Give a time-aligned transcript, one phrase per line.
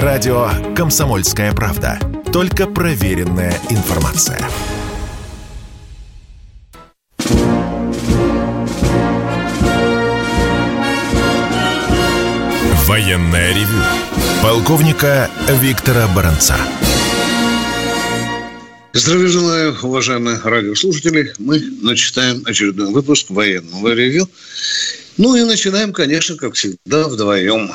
[0.00, 1.98] Радио «Комсомольская правда».
[2.32, 4.40] Только проверенная информация.
[12.86, 13.82] Военное ревю.
[14.42, 15.30] Полковника
[15.60, 16.56] Виктора Баранца.
[18.94, 21.34] Здравия желаю, уважаемые радиослушатели.
[21.38, 24.26] Мы начинаем очередной выпуск военного ревю.
[25.18, 27.70] Ну и начинаем, конечно, как всегда, вдвоем.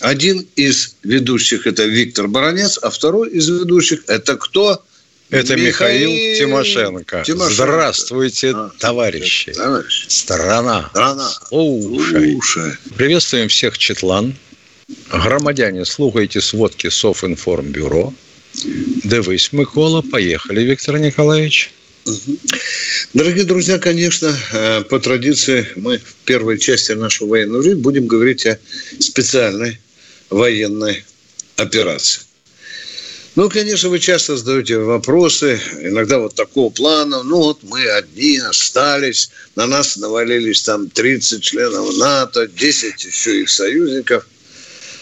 [0.00, 4.82] Один из ведущих– это Виктор Баранец, а второй из ведущих– это кто?
[5.28, 7.22] Это Михаил, Михаил Тимошенко.
[7.24, 7.54] Тимошенко.
[7.54, 9.52] Здравствуйте, а, товарищи.
[9.52, 10.06] Товарищ.
[10.08, 10.88] Страна.
[10.90, 11.30] Страна.
[11.48, 12.32] Слушай.
[12.32, 12.72] Слушай.
[12.96, 14.34] Приветствуем всех Четлан.
[15.12, 18.12] Громадяне, слухайте сводки Софинформбюро.
[18.54, 20.02] Дивись, Микола.
[20.02, 21.70] Поехали, Виктор Николаевич.
[23.12, 28.46] Дорогие друзья, конечно, э, по традиции мы в первой части нашего военного времени будем говорить
[28.46, 28.58] о
[28.98, 29.78] специальной
[30.30, 31.04] военной
[31.56, 32.22] операции.
[33.36, 37.22] Ну, конечно, вы часто задаете вопросы, иногда вот такого плана.
[37.22, 43.48] Ну, вот мы одни остались, на нас навалились там 30 членов НАТО, 10 еще их
[43.48, 44.26] союзников.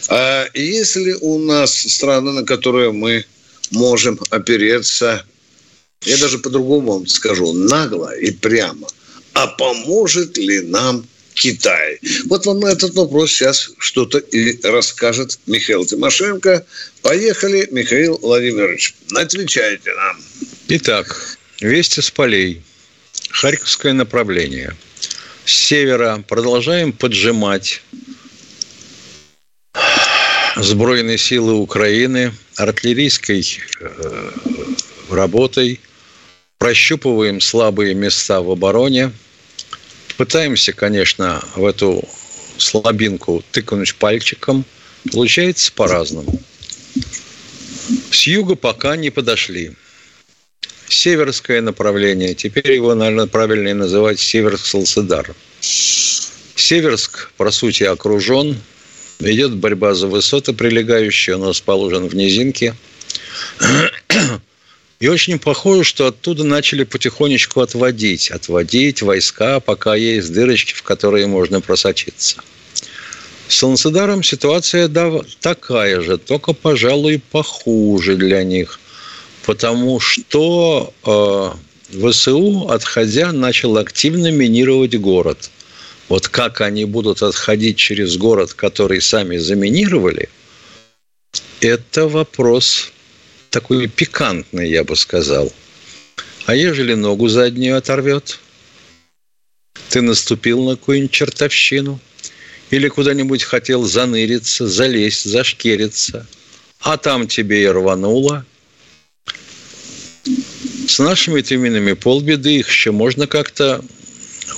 [0.09, 3.25] А если у нас страны, на которые мы
[3.71, 5.25] можем опереться,
[6.03, 8.89] я даже по-другому вам скажу, нагло и прямо,
[9.33, 11.07] а поможет ли нам
[11.39, 12.01] Китай?
[12.27, 16.67] Вот вам на этот вопрос сейчас что-то и расскажет Михаил Тимошенко.
[17.03, 18.95] Поехали, Михаил Владимирович.
[19.15, 20.21] Отвечайте нам.
[20.69, 22.63] Итак, вести с полей.
[23.31, 24.77] Харьковское направление.
[25.45, 27.83] С севера продолжаем поджимать
[30.57, 33.47] сбройные силы Украины артиллерийской
[33.81, 34.31] э,
[35.09, 35.81] работой,
[36.59, 39.13] прощупываем слабые места в обороне,
[40.19, 42.07] пытаемся, конечно, в эту
[42.59, 44.65] слабинку тыкнуть пальчиком,
[45.13, 46.43] получается по-разному.
[48.11, 49.73] С юга пока не подошли.
[50.89, 55.35] Северское направление, теперь его, наверное, правильнее называть Северск-Салцедар.
[55.61, 58.57] Северск, по сути, окружен,
[59.21, 62.75] идет борьба за высоты прилегающие, он расположен в низинке.
[65.01, 71.29] И очень похоже, что оттуда начали потихонечку отводить, отводить войска, пока есть дырочки, в которые
[71.29, 72.43] можно просочиться.
[73.47, 74.91] С Солнцедаром ситуация
[75.41, 78.81] такая же, только, пожалуй, похуже для них,
[79.47, 85.51] потому что э, ВСУ, отходя, начал активно минировать город.
[86.09, 90.29] Вот как они будут отходить через город, который сами заминировали,
[91.61, 92.93] это вопрос
[93.51, 95.53] такой пикантный, я бы сказал.
[96.47, 98.39] А ежели ногу заднюю оторвет?
[99.91, 102.01] Ты наступил на какую-нибудь чертовщину?
[102.71, 106.27] Или куда-нибудь хотел заныриться, залезть, зашкериться?
[106.81, 108.45] А там тебе и рвануло?
[110.87, 113.85] С нашими-то минами полбеды, их еще можно как-то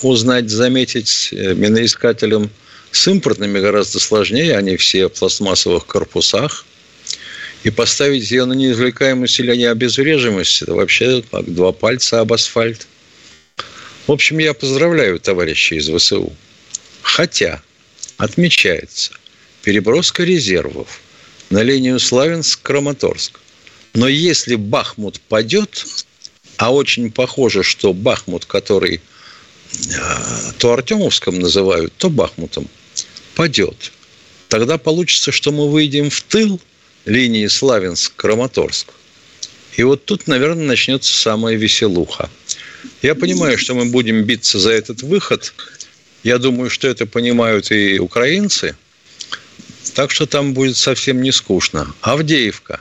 [0.03, 2.51] узнать, заметить э, миноискателем.
[2.93, 6.67] С импортными гораздо сложнее, они все в пластмассовых корпусах
[7.63, 12.87] и поставить ее на неизвлекаемость или необезврежимость, это вообще как два пальца об асфальт.
[14.07, 16.33] В общем, я поздравляю товарищей из ВСУ.
[17.03, 17.63] Хотя
[18.17, 19.13] отмечается
[19.63, 21.01] переброска резервов
[21.51, 23.41] на линию Славянск-Краматорск.
[23.93, 25.85] Но если Бахмут падет,
[26.57, 29.01] а очень похоже, что Бахмут, который
[29.73, 32.69] э, то Артемовском называют, то Бахмутом,
[33.35, 33.93] падет,
[34.49, 36.59] тогда получится, что мы выйдем в тыл–
[37.05, 38.87] линии Славянск-Краматорск.
[39.77, 42.29] И вот тут, наверное, начнется самая веселуха.
[43.03, 45.55] Я понимаю, что мы будем биться за этот выход.
[46.23, 48.77] Я думаю, что это понимают и украинцы.
[49.95, 51.95] Так что там будет совсем не скучно.
[52.01, 52.81] Авдеевка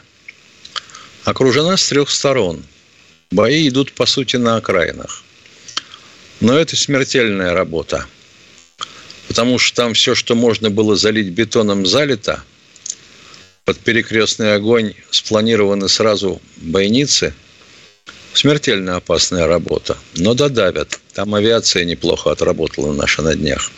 [1.23, 2.63] окружена с трех сторон.
[3.31, 5.23] Бои идут, по сути, на окраинах.
[6.39, 8.05] Но это смертельная работа.
[9.27, 12.43] Потому что там все, что можно было залить бетоном, залито–
[13.69, 17.35] под перекрестный огонь спланированы сразу бойницы.
[18.33, 19.95] Смертельно опасная работа.
[20.15, 20.99] Но додавят.
[21.13, 23.69] Там авиация неплохо отработала наша на днях.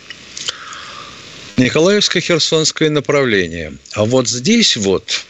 [1.57, 3.73] Николаевско-Херсонское направление.
[3.91, 5.25] А вот здесь вот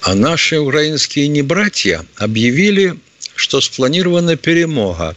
[0.00, 2.98] а наши украинские небратья объявили,
[3.34, 5.14] что спланирована перемога.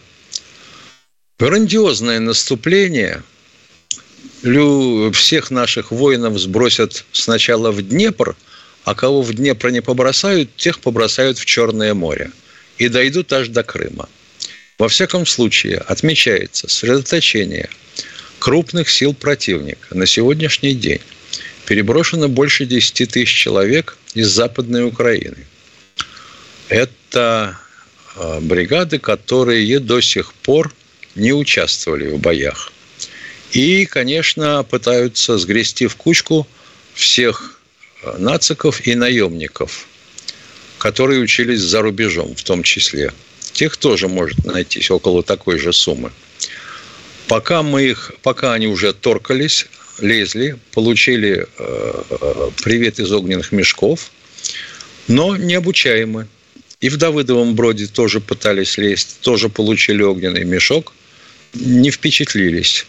[1.40, 3.24] Грандиозное наступление–
[5.12, 8.36] всех наших воинов сбросят сначала в Днепр,
[8.84, 12.32] а кого в Днепр не побросают, тех побросают в Черное море.
[12.78, 14.08] И дойдут аж до Крыма.
[14.78, 17.70] Во всяком случае, отмечается сосредоточение
[18.40, 21.02] крупных сил противника на сегодняшний день
[21.70, 25.46] переброшено больше 10 тысяч человек из Западной Украины.
[26.68, 27.60] Это
[28.16, 30.74] а, бригады, которые до сих пор
[31.14, 32.72] не участвовали в боях.
[33.52, 36.48] И, конечно, пытаются сгрести в кучку
[36.94, 37.60] всех
[38.04, 39.88] а, нациков и наемников,
[40.78, 43.12] которые учились за рубежом в том числе.
[43.54, 46.12] Тех тоже может найтись около такой же суммы.
[47.28, 49.66] Пока мы их, пока они уже торкались,
[50.00, 54.12] лезли, получили э, э привет из огненных мешков,
[55.08, 56.28] но необучаемы.
[56.82, 60.94] И в Давыдовом броде тоже пытались лезть, тоже получили огненный мешок,
[61.54, 62.86] не впечатлились.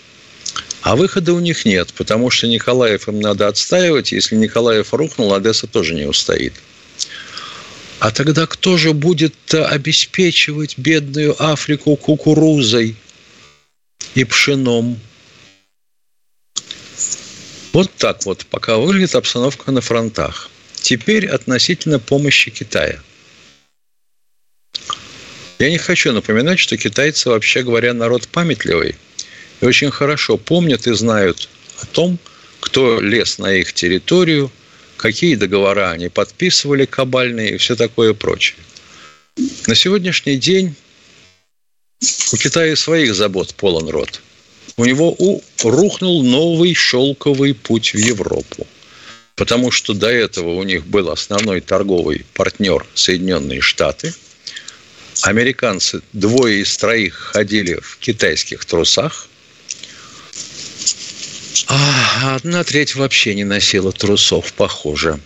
[0.83, 4.13] А выхода у них нет, потому что Николаев им надо отстаивать.
[4.13, 6.55] Если Николаев рухнул, Одесса тоже не устоит.
[7.99, 12.97] А тогда кто же будет обеспечивать бедную Африку кукурузой
[14.15, 14.99] и пшеном?
[17.73, 20.49] Вот так вот пока выглядит обстановка на фронтах.
[20.75, 23.01] Теперь относительно помощи Китая–
[25.61, 28.97] я не хочу напоминать, что китайцы, вообще говоря, народ памятливый
[29.61, 31.49] и очень хорошо помнят и знают
[31.81, 32.19] о том,
[32.61, 34.51] кто лез на их территорию,
[34.97, 38.59] какие договора они подписывали кабальные и все такое прочее.
[39.67, 40.75] На сегодняшний день
[42.33, 44.21] у Китая своих забот полон рот.
[44.77, 48.67] У него у, рухнул новый шелковый путь в Европу.
[49.37, 54.13] Потому что до этого у них был основной торговый партнер Соединенные Штаты–
[55.23, 59.29] американцы, двое из троих ходили в китайских трусах,
[61.69, 65.21] а одна треть вообще не носила трусов, похоже.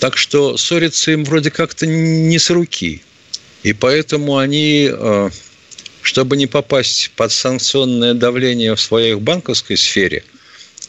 [0.00, 3.02] Так что ссориться им вроде как-то не с руки.
[3.62, 5.30] И поэтому они, э,
[6.02, 10.22] чтобы не попасть под санкционное давление в своей банковской сфере,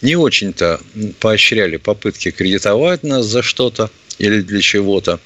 [0.01, 0.79] не очень-то
[1.19, 5.19] поощряли попытки кредитовать нас за что-то или для чего-то.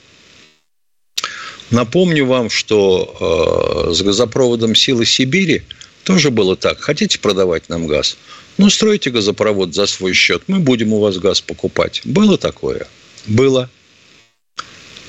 [1.69, 5.63] Напомню вам, что э, с газопроводом «Силы Сибири»
[6.03, 6.79] тоже было так.
[6.79, 8.17] Хотите продавать нам газ?
[8.57, 12.01] Ну, стройте газопровод за свой счет, мы будем у вас газ покупать.
[12.03, 12.87] Было такое?
[13.25, 13.69] Было.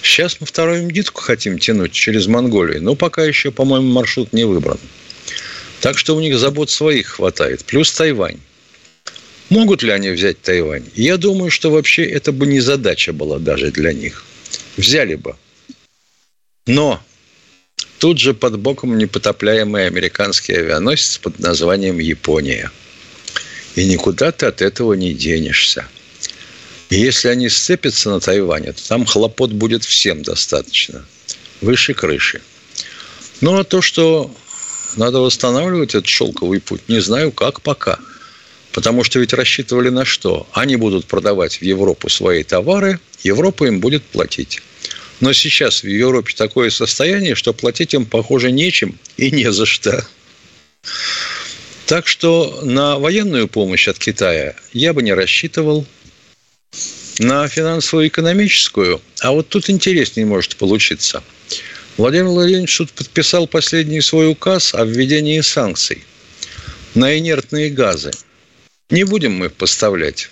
[0.03, 4.79] Сейчас мы вторую нитку хотим тянуть через Монголию, но пока еще, по-моему, маршрут не выбран.
[5.81, 7.65] Так что у них забот своих хватает.
[7.65, 8.41] Плюс Тайвань.
[9.51, 10.85] Могут ли они взять Тайвань?
[10.95, 14.25] Я думаю, что вообще это бы не задача была даже для них.
[14.77, 15.37] Взяли бы.
[16.67, 17.03] Но
[17.99, 22.71] тут же под боком непотопляемый американский авианосец под названием «Япония».
[23.75, 25.87] И никуда ты от этого не денешься.
[26.91, 31.05] И если они сцепятся на Тайване, то там хлопот будет всем достаточно.
[31.61, 32.41] Выше крыши.
[33.41, 34.35] Ну, а то, что
[34.97, 37.99] надо восстанавливать этот шелковый путь, не знаю, как пока.
[38.73, 40.47] Потому что ведь рассчитывали на что?
[40.53, 44.61] Они будут продавать в Европу свои товары, Европа им будет платить.
[45.21, 50.07] Но сейчас в Европе такое состояние, что платить им, похоже, нечем и не за что.
[51.87, 55.87] Так что на военную помощь от Китая я бы не рассчитывал.
[57.19, 61.23] На финансово-экономическую, а вот тут интереснее может получиться.
[61.97, 66.03] Владимир Владимирович тут подписал последний свой указ о введении санкций
[66.95, 68.11] на инертные газы.
[68.91, 70.29] Не будем мы их поставлять.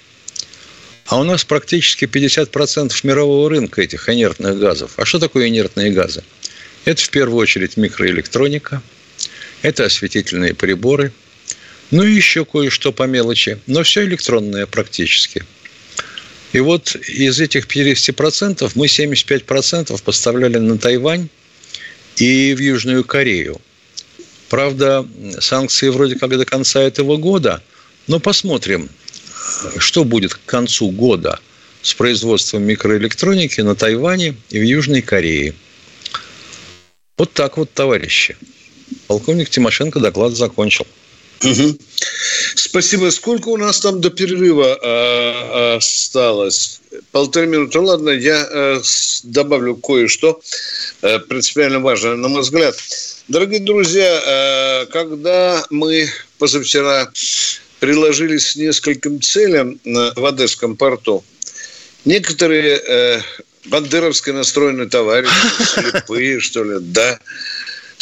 [1.06, 4.92] А у нас практически 50% мирового рынка этих инертных газов.
[4.97, 6.25] А что такое инертные газы?
[6.85, 8.82] Это в первую очередь микроэлектроника,
[9.62, 11.12] это осветительные приборы,
[11.92, 15.44] ну и еще кое-что по мелочи, но все электронное практически.
[16.52, 21.28] И вот из этих 50% мы 75% поставляли на Тайвань
[22.16, 23.61] и в Южную Корею.
[24.49, 25.06] Правда,
[25.38, 27.62] санкции вроде как до конца этого года,
[28.06, 28.88] но посмотрим,
[29.78, 31.40] что будет к концу года
[31.82, 35.54] с производством микроэлектроники на Тайване и в Южной Корее.
[37.18, 38.37] Вот так вот, товарищи.
[39.08, 40.87] Полковник Тимошенко доклад закончил.
[41.44, 41.78] Угу.
[42.54, 43.11] Спасибо.
[43.11, 46.80] Сколько у нас там до перерыва э, осталось?
[47.11, 47.80] Полторы минуты.
[47.80, 48.80] Ладно, я э,
[49.25, 50.40] добавлю кое-что
[51.02, 52.76] э, принципиально важное, на мой взгляд.
[53.28, 56.08] Дорогие друзья, э, когда мы
[56.38, 57.11] позавчера
[57.80, 61.25] приложились к нескольким целям в Одесском порту.
[62.04, 63.20] Некоторые э,
[63.66, 65.32] бандеровски настроенные товарищи,
[65.75, 67.18] слепые, что ли, да,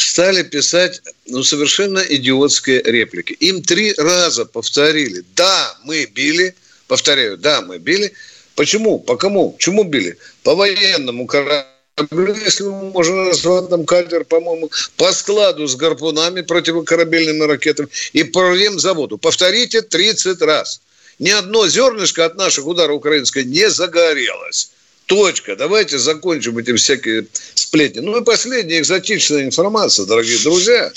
[0.01, 3.33] стали писать ну, совершенно идиотские реплики.
[3.33, 6.55] Им три раза повторили, да, мы били,
[6.87, 8.13] повторяю, да, мы били.
[8.55, 8.99] Почему?
[8.99, 9.55] По кому?
[9.59, 10.17] Чему били?
[10.43, 17.89] По военному кораблю если можно назвать там катер, по-моему, по складу с гарпунами, противокорабельными ракетами
[18.13, 19.17] и по заводу.
[19.17, 20.81] Повторите 30 раз.
[21.19, 24.71] ни одно зернышко от наших ударов украинской не загорелось.
[25.05, 25.55] Точка.
[25.55, 27.99] Давайте закончим эти всякие сплетни.
[27.99, 30.91] Ну и последняя экзотичная информация, дорогие друзья.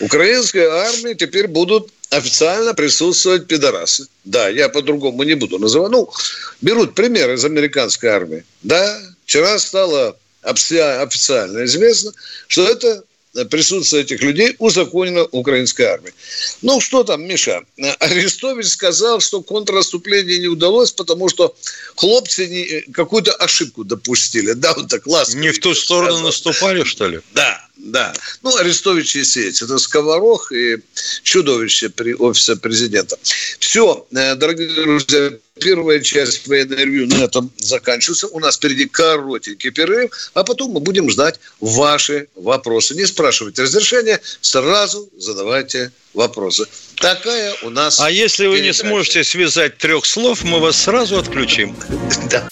[0.00, 4.06] Украинской армии теперь будут официально присутствовать пидорасы.
[4.24, 5.92] Да, я по-другому не буду называть.
[5.92, 6.10] Ну,
[6.60, 8.44] берут пример из американской армии.
[8.62, 12.12] Да, вчера стало официально известно,
[12.48, 13.04] что это
[13.50, 16.14] присутствие этих людей узаконено украинской армией.
[16.62, 17.64] Ну, что там, Миша?
[17.98, 21.54] Арестович сказал, что контрнаступление не удалось, потому что
[21.96, 24.52] хлопцы не, какую-то ошибку допустили.
[24.52, 25.40] Да, он так ласково.
[25.40, 26.26] Не в ту сторону сказал.
[26.26, 27.20] наступали, что ли?
[27.32, 28.12] Да, да.
[28.42, 29.60] Ну, Арестович и сеть.
[29.62, 30.78] Это сковорох и
[31.22, 33.16] чудовище при офисе президента.
[33.58, 38.28] Все, э, дорогие друзья, первая часть военной ревью на этом заканчивается.
[38.28, 42.94] У нас впереди коротенький перерыв, а потом мы будем ждать ваши вопросы.
[42.94, 46.66] Не спрашивайте разрешения, сразу задавайте вопросы.
[46.96, 48.82] Такая у нас А если вы передача.
[48.84, 51.76] не сможете связать трех слов, мы вас сразу отключим.
[52.30, 52.48] Да.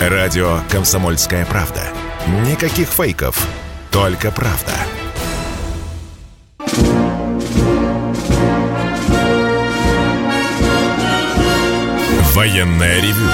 [0.00, 1.92] Радио «Комсомольская правда».
[2.46, 3.36] Никаких фейков,
[3.90, 4.74] только правда.
[12.34, 13.30] Военное ревю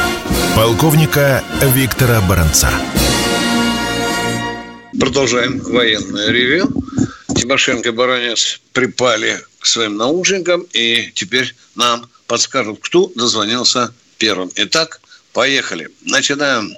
[0.57, 2.71] полковника Виктора Баранца.
[4.99, 6.69] Продолжаем военное ревю.
[7.37, 14.51] Тимошенко и Баранец припали к своим наушникам, и теперь нам подскажут, кто дозвонился первым.
[14.55, 15.01] Итак,
[15.33, 15.89] поехали.
[16.03, 16.75] Начинаем.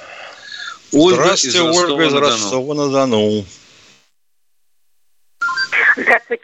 [0.92, 3.44] Ольга Здравствуйте, из Ольга из Ростова-на-Дону.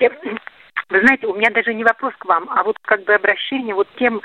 [0.02, 0.40] Здравствуйте.
[0.88, 3.88] Вы знаете, у меня даже не вопрос к вам, а вот как бы обращение вот
[3.98, 4.20] тем,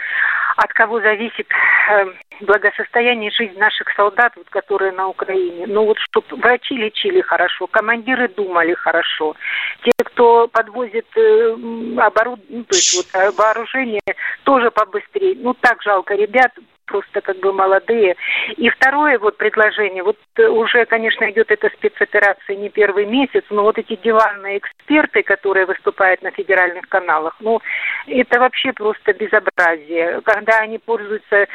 [0.58, 2.06] от кого зависит э,
[2.42, 5.66] благосостояние и жизнь наших солдат, вот, которые на Украине.
[5.68, 9.36] Ну вот, чтобы врачи лечили хорошо, командиры думали хорошо,
[9.84, 11.56] те, кто подвозит э,
[12.00, 14.02] оборудование, ну, то есть вот э, вооружение,
[14.44, 15.38] тоже побыстрее.
[15.40, 16.52] Ну так жалко ребят,
[16.88, 18.16] просто как бы молодые.
[18.56, 23.64] И второе вот предложение, вот э, уже, конечно, идет эта спецоперация не первый месяц, но
[23.64, 27.62] вот эти диванные эксперты, которые выступают на федеральных каналах, ну,
[28.08, 30.22] это вообще просто безобразие.
[30.22, 31.48] Когда они пользуются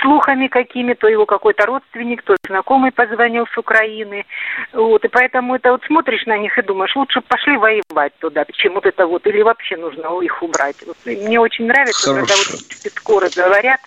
[0.00, 4.24] слухами какими, то его какой-то родственник, то знакомый позвонил с Украины,
[4.72, 8.74] вот, и поэтому это вот смотришь на них и думаешь, лучше пошли воевать туда, чем
[8.74, 10.76] вот это вот, или вообще нужно их убрать.
[10.86, 12.26] Вот, мне очень нравится, Хорошо.
[12.26, 13.80] когда вот спецкоры говорят,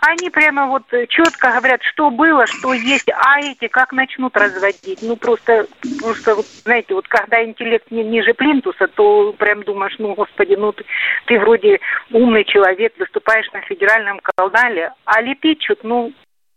[0.00, 5.02] они прямо вот четко говорят, что было, что есть, а эти как начнут разводить.
[5.02, 5.66] Ну, просто,
[6.00, 10.84] просто знаете, вот когда интеллект не, ниже плинтуса, то прям думаешь, ну, господи, ну, ты,
[11.26, 11.80] ты вроде
[12.10, 16.12] умный человек, выступаешь на федеральном канале, а лепить что-то, ну,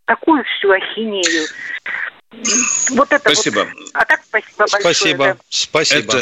[0.06, 1.48] такую всю ахинею.
[2.92, 3.60] Вот это спасибо.
[3.60, 3.90] Вот.
[3.94, 4.82] А так спасибо большое.
[4.82, 5.26] Спасибо.
[5.26, 5.38] Да.
[5.50, 6.14] Спасибо.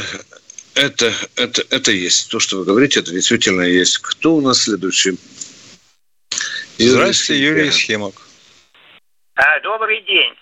[0.76, 2.30] Это, это, это, это есть.
[2.32, 4.00] То, что вы говорите, это действительно есть.
[4.00, 5.18] Кто у нас следующий?
[6.90, 8.16] Здравствуйте, Юрий Схемок.
[9.36, 10.34] А, добрый день.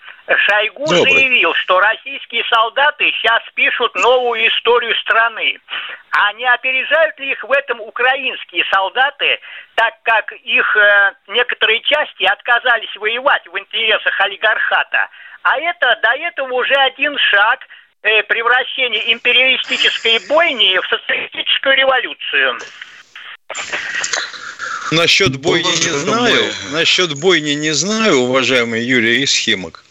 [0.46, 1.12] Шойгу Добрый.
[1.12, 5.58] заявил, что российские солдаты сейчас пишут новую историю страны.
[6.12, 9.40] А не опережают ли их в этом украинские солдаты,
[9.74, 15.08] так как их э, некоторые части отказались воевать в интересах олигархата?
[15.42, 17.60] А это до этого уже один шаг
[18.02, 22.58] э, превращения империалистической бойни в социалистическую революцию.
[24.90, 26.52] Насчет бойни не знаю.
[26.72, 29.84] Насчет бойни не знаю, уважаемый Юрий Исхимок.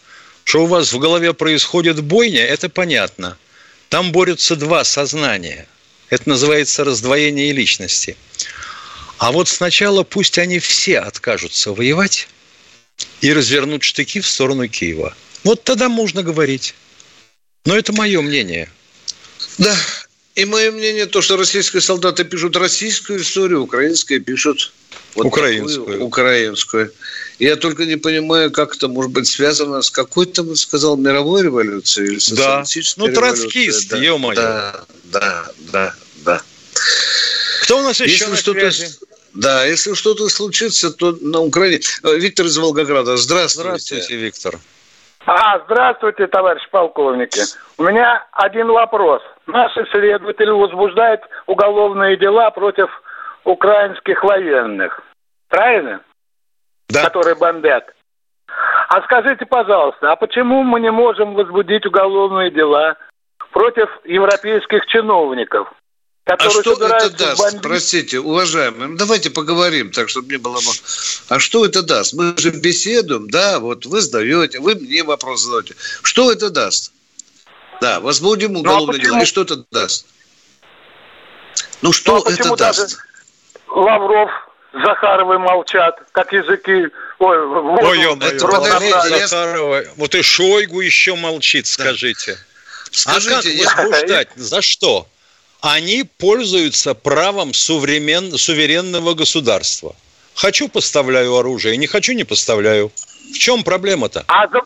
[0.44, 3.38] Что у вас в голове происходит бойня, это понятно.
[3.88, 5.66] Там борются два сознания.
[6.10, 8.16] Это называется раздвоение личности.
[9.18, 12.28] А вот сначала пусть они все откажутся воевать
[13.20, 15.14] и развернут штыки в сторону Киева.
[15.44, 16.74] Вот тогда можно говорить.
[17.64, 18.68] Но это мое мнение.
[19.58, 19.76] Да,
[20.34, 24.72] и мое мнение то, что российские солдаты пишут российскую историю, украинские пишут
[25.14, 25.86] вот украинскую.
[25.86, 26.92] Такую, украинскую.
[27.38, 32.18] Я только не понимаю, как это может быть связано с какой-то, сказал, мировой революцией или
[32.18, 33.08] социалистической да.
[33.08, 33.96] Ну, троцкист, да.
[33.96, 34.36] ё-моё.
[34.36, 35.94] Да, да, да,
[36.24, 36.42] да.
[37.62, 38.70] Кто у нас еще если на что-то,
[39.34, 41.80] Да, если что-то случится, то на Украине...
[42.02, 43.68] Э, Виктор из Волгограда, здравствуйте.
[43.68, 44.58] Здравствуйте, Виктор.
[45.26, 47.42] А, здравствуйте, товарищ полковники.
[47.76, 49.22] У меня один вопрос.
[49.52, 52.88] Наши следователи возбуждают уголовные дела против
[53.44, 55.00] украинских военных.
[55.48, 56.00] Правильно?
[56.88, 57.04] Да.
[57.04, 57.84] Которые бомбят.
[58.88, 62.96] А скажите, пожалуйста, а почему мы не можем возбудить уголовные дела
[63.52, 65.72] против европейских чиновников?
[66.26, 67.38] А что это даст?
[67.38, 67.62] Бомбить?
[67.62, 70.58] Простите, уважаемые, ну, давайте поговорим так, чтобы не было...
[71.28, 72.14] А что это даст?
[72.14, 75.74] Мы же беседуем, да, вот вы сдаете, вы мне вопрос задаете.
[76.02, 76.92] Что это даст?
[77.80, 79.22] Да, возбудим уголовное ну, а дело.
[79.22, 80.06] И что это даст?
[81.82, 82.98] Ну, что ну, а это даст?
[83.68, 84.30] Лавров
[84.72, 86.86] Захаровы молчат, как языки.
[87.18, 89.82] Ой, ой, ой, Захарова.
[89.96, 92.38] Вот и Шойгу еще молчит, скажите.
[92.90, 93.84] Скажите, а как я...
[93.84, 94.28] возбуждать?
[94.36, 95.06] За что?
[95.60, 98.36] Они пользуются правом суверен...
[98.36, 99.94] суверенного государства.
[100.34, 102.92] Хочу, поставляю оружие, не хочу, не поставляю.
[103.32, 104.24] В чем проблема-то?
[104.28, 104.60] А за...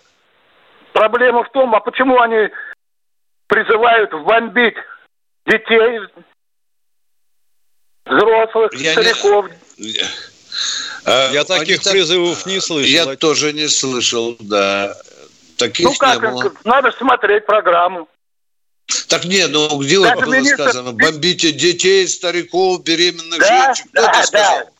[0.92, 2.50] проблема в том, а почему они
[3.46, 4.76] призывают бомбить
[5.46, 6.00] детей,
[8.04, 9.46] взрослых, я стариков?
[9.78, 10.04] Не...
[11.06, 11.92] А, я таких так...
[11.92, 13.06] призывов не слышал.
[13.06, 14.94] Я тоже не слышал, да.
[15.56, 16.52] Таких ну как, не было.
[16.64, 18.08] надо смотреть программу.
[19.08, 20.62] Так нет, ну где вот было министр...
[20.62, 20.92] сказано?
[20.92, 23.84] Бомбите детей, стариков, беременных да, женщин.
[23.92, 24.58] Кто да, это сказал?
[24.58, 24.70] Да.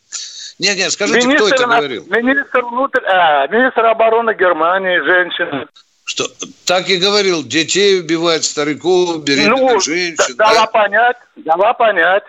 [0.58, 2.06] Нет, нет, скажите, министр, кто это говорил?
[2.06, 3.04] Министр, внутрь...
[3.06, 5.68] а, министр обороны Германии, женщина.
[6.04, 6.30] Что,
[6.66, 10.36] так и говорил, детей убивают, стариков, беременных ну, женщин.
[10.36, 10.66] Дала да?
[10.66, 12.22] понять, дала понять.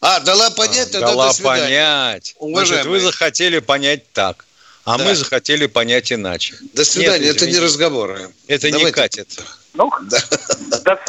[0.00, 2.34] А, дала понять, тогда Дала понять.
[2.38, 2.66] Уважаемые.
[2.66, 4.44] Значит, вы захотели понять так.
[4.84, 5.04] А да.
[5.04, 6.54] мы захотели понять иначе.
[6.72, 8.30] До свидания, Нет, это не разговоры.
[8.46, 8.86] Это Давайте.
[8.86, 9.40] не катит.
[9.74, 10.18] Ну, да.
[10.84, 11.00] до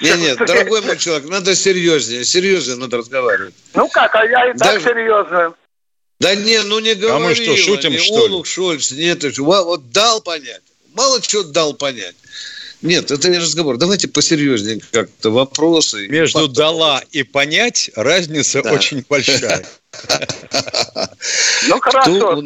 [0.00, 3.54] Нет, нет, дорогой мой человек, надо серьезнее, серьезно надо разговаривать.
[3.74, 4.84] Ну как, а я и так Даже...
[4.84, 5.54] серьезно.
[6.20, 7.16] Да не, ну не говори.
[7.16, 8.52] А мы что, шутим, не что Олух, ли?
[8.52, 10.62] Шольц, нет, вот дал понять.
[10.94, 12.14] Мало чего дал понять.
[12.82, 13.78] Нет, это не разговор.
[13.78, 16.06] Давайте посерьезнее как-то вопросы.
[16.08, 16.54] Между факты.
[16.54, 18.72] дала и понять разница да.
[18.72, 19.64] очень большая.
[21.68, 22.40] Ну хорошо,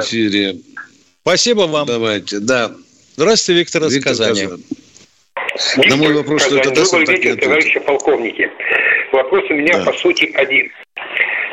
[0.00, 0.56] эфире?
[1.22, 1.86] Спасибо вам.
[1.86, 2.72] Давайте, да.
[3.16, 4.48] Здравствуйте, Виктор из Казани.
[5.76, 8.50] На мой вопрос, что это Добрый вечер, товарищи полковники.
[9.12, 10.70] Вопрос у меня по сути один.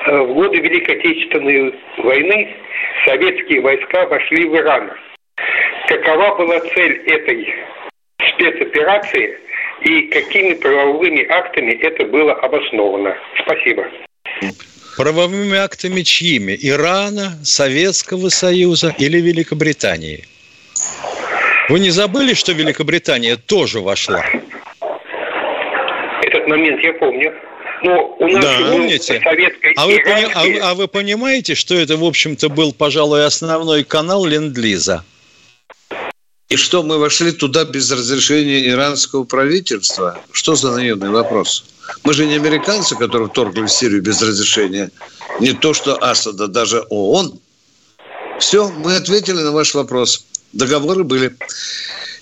[0.08, 2.56] Э, в годы Великой Отечественной войны
[3.06, 4.92] советские войска вошли в Иран.
[5.88, 7.54] Какова была цель этой
[8.34, 9.38] спецоперации
[9.82, 13.16] и какими правовыми актами это было обосновано?
[13.44, 13.86] Спасибо.
[14.98, 16.58] Правовыми актами чьими?
[16.60, 20.24] Ирана, Советского Союза или Великобритании?
[21.70, 24.24] Вы не забыли, что Великобритания тоже вошла?
[26.24, 27.34] Этот момент я помню.
[27.84, 29.22] Но у нас да, помните?
[29.76, 30.62] А вы, пони...
[30.64, 35.04] а, а вы понимаете, что это, в общем-то, был, пожалуй, основной канал Ленд-Лиза?
[36.56, 40.18] И что, мы вошли туда без разрешения иранского правительства?
[40.32, 41.66] Что за наивный вопрос?
[42.06, 44.90] Мы же не американцы, которые вторглись в Сирию без разрешения.
[45.42, 47.38] Не то, что Асада, даже ООН.
[48.40, 50.26] Все, мы ответили на ваш вопрос.
[50.54, 51.36] Договоры были.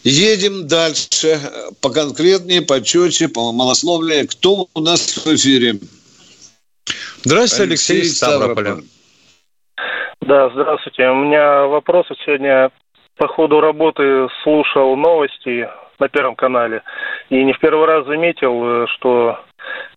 [0.04, 1.40] Едем дальше.
[1.80, 4.26] По конкретнее, по четче, по малословнее.
[4.26, 5.78] Кто у нас в эфире?
[7.24, 8.78] Здравствуйте, Алексей, Алексей Ставрополя.
[10.22, 11.08] Да, здравствуйте.
[11.10, 12.72] У меня вопрос сегодня
[13.18, 16.84] по ходу работы слушал новости на Первом канале
[17.30, 19.40] и не в первый раз заметил, э, что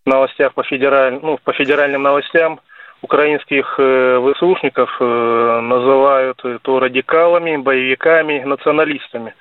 [0.05, 1.18] в новостях по, федераль...
[1.22, 2.61] ну, по федеральным новостям
[3.02, 9.35] украинских э, ВСУшников э, называют то радикалами, боевиками, националистами.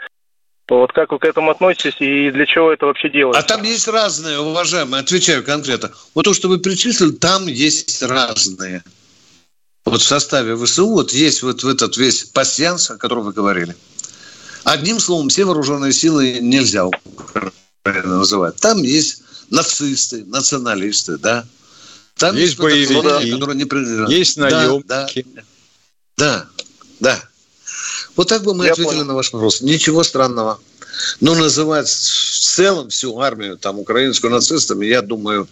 [0.68, 3.40] Вот как вы к этому относитесь и для чего это вообще делается?
[3.40, 5.92] А там есть разные, уважаемые, отвечаю конкретно.
[6.16, 8.82] Вот то, что вы перечислили, там есть разные
[9.86, 13.76] вот в составе ВСУ вот есть вот в этот весь пассианс, о котором вы говорили.
[14.64, 16.90] Одним словом, все вооруженные силы нельзя
[17.84, 18.56] называть.
[18.58, 19.22] Там есть
[19.52, 21.46] нацисты, националисты, да.
[22.18, 24.10] Там есть, есть боевики, которые не принадлежат.
[24.10, 24.88] Есть наемники.
[24.88, 25.08] Да,
[26.18, 26.48] да,
[27.00, 27.30] да.
[28.16, 29.06] Вот так бы мы Я ответили понял.
[29.06, 29.62] на ваш вопрос.
[29.62, 30.60] Ничего странного.
[31.20, 31.90] Но называть
[32.56, 35.48] целом всю армию там украинскую нацистами, я думаю,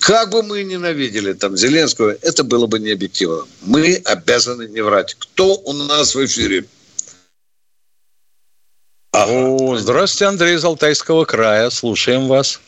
[0.00, 3.42] как бы мы ненавидели там Зеленского, это было бы не объективно.
[3.66, 5.16] Мы обязаны не врать.
[5.18, 6.64] Кто у нас в эфире?
[9.12, 9.76] Ага.
[9.78, 11.70] здравствуйте, Андрей из Алтайского края.
[11.70, 12.60] Слушаем вас.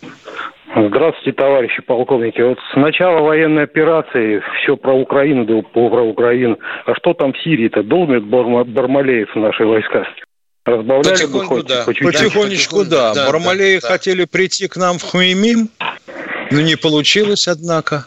[0.74, 2.40] Здравствуйте, товарищи полковники.
[2.40, 6.58] Вот с начала военной операции все про Украину, да про Украину.
[6.86, 7.82] А что там в Сирии-то?
[7.82, 10.06] Долмит Бармалеев в наши войска?
[10.68, 11.84] Разбавляли Потихоньку, бы хоть, да.
[11.84, 13.14] Потихонечку, Потихонечку, да.
[13.14, 14.26] да Бармалеи да, хотели да.
[14.26, 15.70] прийти к нам в Хуимим,
[16.50, 18.06] но не получилось, однако.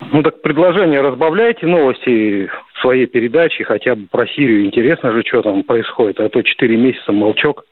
[0.00, 4.64] Ну так предложение разбавляйте новости в своей передаче, хотя бы про Сирию.
[4.64, 7.64] Интересно же, что там происходит, а то четыре месяца молчок.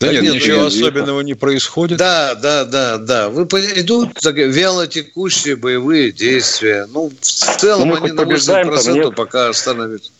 [0.00, 1.98] Да нет, нет ничего нет, особенного не происходит.
[1.98, 3.28] Да, да, да, да.
[3.30, 6.86] Вы идут такие вялотекущие боевые действия.
[6.88, 10.12] Ну, в целом ну, они на 80% пока остановятся.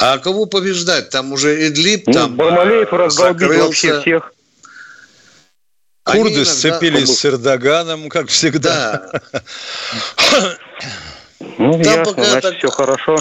[0.00, 1.10] А кого побеждать?
[1.10, 4.32] Там уже Идлиб, ну, там Бармалеев а, раздолбил вообще всех.
[6.04, 6.44] Курды иногда...
[6.44, 9.10] сцепились с Эрдоганом, как всегда.
[10.30, 10.56] Да.
[11.40, 12.58] Ну, Там ясно, пока значит, так...
[12.58, 13.16] все хорошо.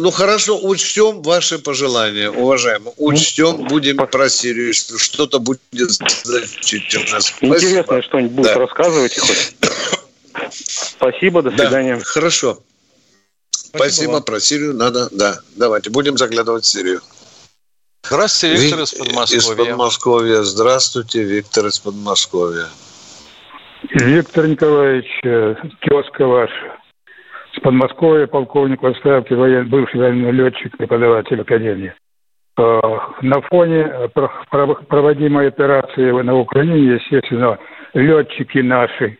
[0.00, 2.94] Ну, хорошо, учтем ваши пожелания, уважаемые.
[2.96, 4.06] Учтем, ну, будем по...
[4.06, 7.18] про Сирию, что-то будет значительно.
[7.40, 8.58] Интересно, что-нибудь будет да.
[8.58, 9.54] рассказывать хоть?
[10.50, 11.96] Спасибо, до свидания.
[11.96, 12.62] Да, хорошо.
[13.74, 14.74] Спасибо, Спасибо про Сирию.
[14.74, 15.38] Надо, да.
[15.56, 17.00] Давайте, будем заглядывать в Сирию.
[18.04, 19.38] Здравствуйте, Виктор из Подмосковья.
[19.38, 20.42] Из Подмосковья.
[20.42, 22.66] Здравствуйте, Виктор из Подмосковья.
[23.94, 26.50] Виктор Николаевич, э, тезка ваш.
[27.56, 31.94] С Подмосковья, полковник в отставке, воен, бывший военный летчик, преподаватель Академии.
[32.58, 32.80] Э,
[33.22, 34.08] на фоне э,
[34.88, 37.58] проводимой операции на Украине, естественно,
[37.94, 39.18] летчики наши,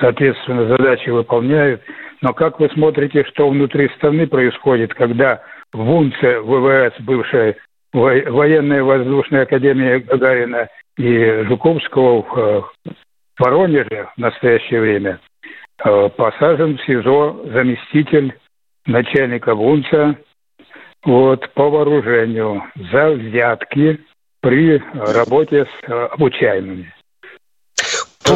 [0.00, 1.82] соответственно, задачи выполняют.
[2.22, 7.56] Но как вы смотрите, что внутри страны происходит, когда в УНЦЕ ВВС, бывшая
[7.92, 12.38] военная воздушная академия Гагарина и Жуковского в
[12.86, 12.90] э,
[13.38, 15.18] Воронеже в настоящее время
[16.16, 18.34] посажен в СИЗО заместитель
[18.86, 20.16] начальника ВУНЦа
[21.04, 24.00] вот, по вооружению за взятки
[24.40, 26.92] при работе с э, обучаемыми.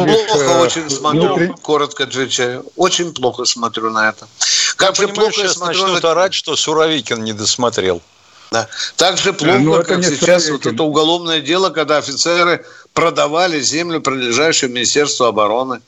[0.05, 1.53] Плохо есть, очень смотрю, внутри...
[1.61, 2.65] коротко отвечаю.
[2.75, 4.27] Очень плохо смотрю на это.
[4.75, 6.11] Как же плохо сейчас смотрю начнут на...
[6.11, 8.01] орать, что Суровикин не досмотрел.
[8.51, 8.67] Да.
[8.95, 14.71] Так же плохо, ну, как сейчас вот это уголовное дело, когда офицеры продавали землю, принадлежащую
[14.71, 15.81] Министерству обороны.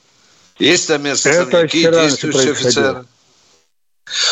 [0.57, 3.05] Есть там место действующие офицеры.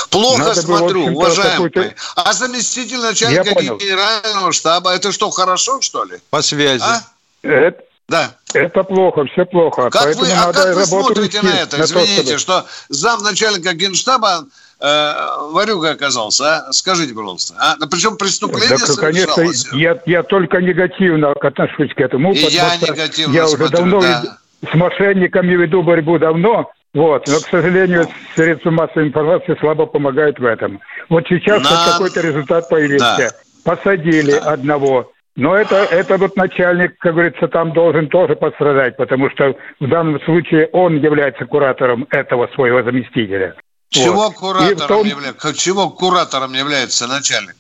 [0.10, 1.96] Плохо Надо смотрю, было, уважаемый.
[2.16, 6.18] А заместитель начальника генерального штаба, это что, хорошо, что ли?
[6.30, 6.84] По связи.
[6.84, 7.04] А?
[7.44, 8.36] Это, да.
[8.54, 9.90] Это плохо, все плохо.
[9.90, 11.82] Как вы, а как вы смотрите на это?
[11.82, 14.46] Извините, на то, что замначальника генштаба
[14.80, 15.14] э,
[15.52, 16.74] Варюга оказался, а?
[16.74, 17.56] Скажите, пожалуйста.
[17.60, 17.76] А?
[17.88, 22.34] Причем преступление да, конечно, я, я только негативно отношусь к этому.
[22.34, 24.38] И я негативно Я смотрю, уже давно да.
[24.72, 26.72] с мошенниками веду борьбу давно.
[26.94, 30.80] Вот, но, к сожалению, средства массовой информации слабо помогают в этом.
[31.10, 31.92] Вот сейчас Нам...
[31.92, 33.16] какой-то результат появился.
[33.18, 33.30] Да.
[33.64, 34.54] Посадили да.
[34.54, 35.12] одного.
[35.38, 40.20] Но это, это вот начальник, как говорится, там должен тоже пострадать, потому что в данном
[40.22, 43.56] случае он является куратором этого своего заместителя.
[43.90, 44.34] Чего вот.
[44.34, 45.06] куратором том...
[45.06, 45.54] является?
[45.54, 47.56] Чего куратором является начальник?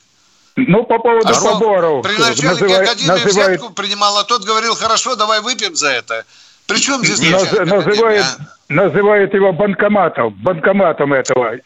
[0.55, 2.03] Ну, по поводу а поборов.
[2.03, 3.49] При начальнике называет, Академии называет...
[3.59, 6.25] взятку принимал, а тот говорил, хорошо, давай выпьем за это.
[6.65, 8.73] Причем здесь начальник называет, а?
[8.73, 11.57] называют его банкоматом, банкоматом этого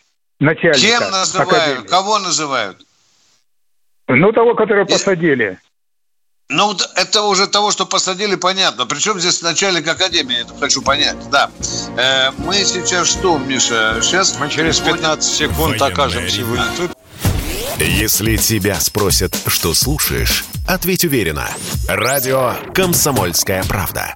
[0.42, 0.78] начальника.
[0.78, 1.54] Кем называют?
[1.54, 1.88] Академии.
[1.88, 2.86] Кого называют?
[4.10, 4.92] Ну, того, которого И...
[4.92, 5.58] посадили.
[6.52, 8.86] Ну, это уже того, что посадили, понятно.
[8.86, 11.16] Причем здесь начальник академии, это хочу понять.
[11.30, 11.50] Да.
[11.96, 14.00] Э, мы сейчас что, Миша?
[14.02, 16.92] Сейчас мы через 15 секунд Военная окажемся в.
[17.80, 21.50] Если тебя спросят, что слушаешь, ответь уверенно.
[21.88, 24.14] Радио «Комсомольская правда».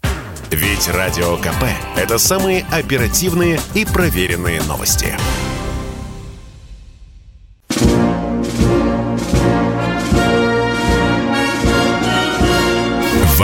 [0.51, 1.63] Ведь Радио КП–
[1.95, 5.17] это самые оперативные и проверенные новости.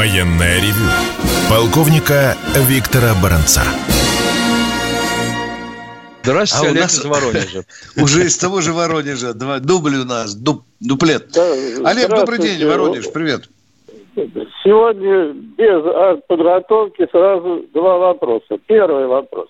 [0.01, 0.89] Военная ревю.
[1.47, 2.33] Полковника
[2.67, 3.61] Виктора Баранца.
[6.23, 6.97] Здравствуйте, а Олег нас...
[6.97, 7.61] из Воронежа.
[8.03, 9.35] Уже из того же Воронежа.
[9.35, 11.37] Дубль у нас, дуплет.
[11.85, 13.41] Олег, добрый день, Воронеж, привет.
[14.63, 15.83] Сегодня без
[16.27, 18.57] подготовки сразу два вопроса.
[18.65, 19.49] Первый вопрос.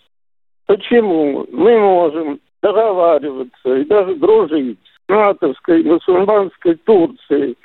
[0.65, 7.55] Почему мы можем договариваться и даже дружить с натовской мусульманской Турцией,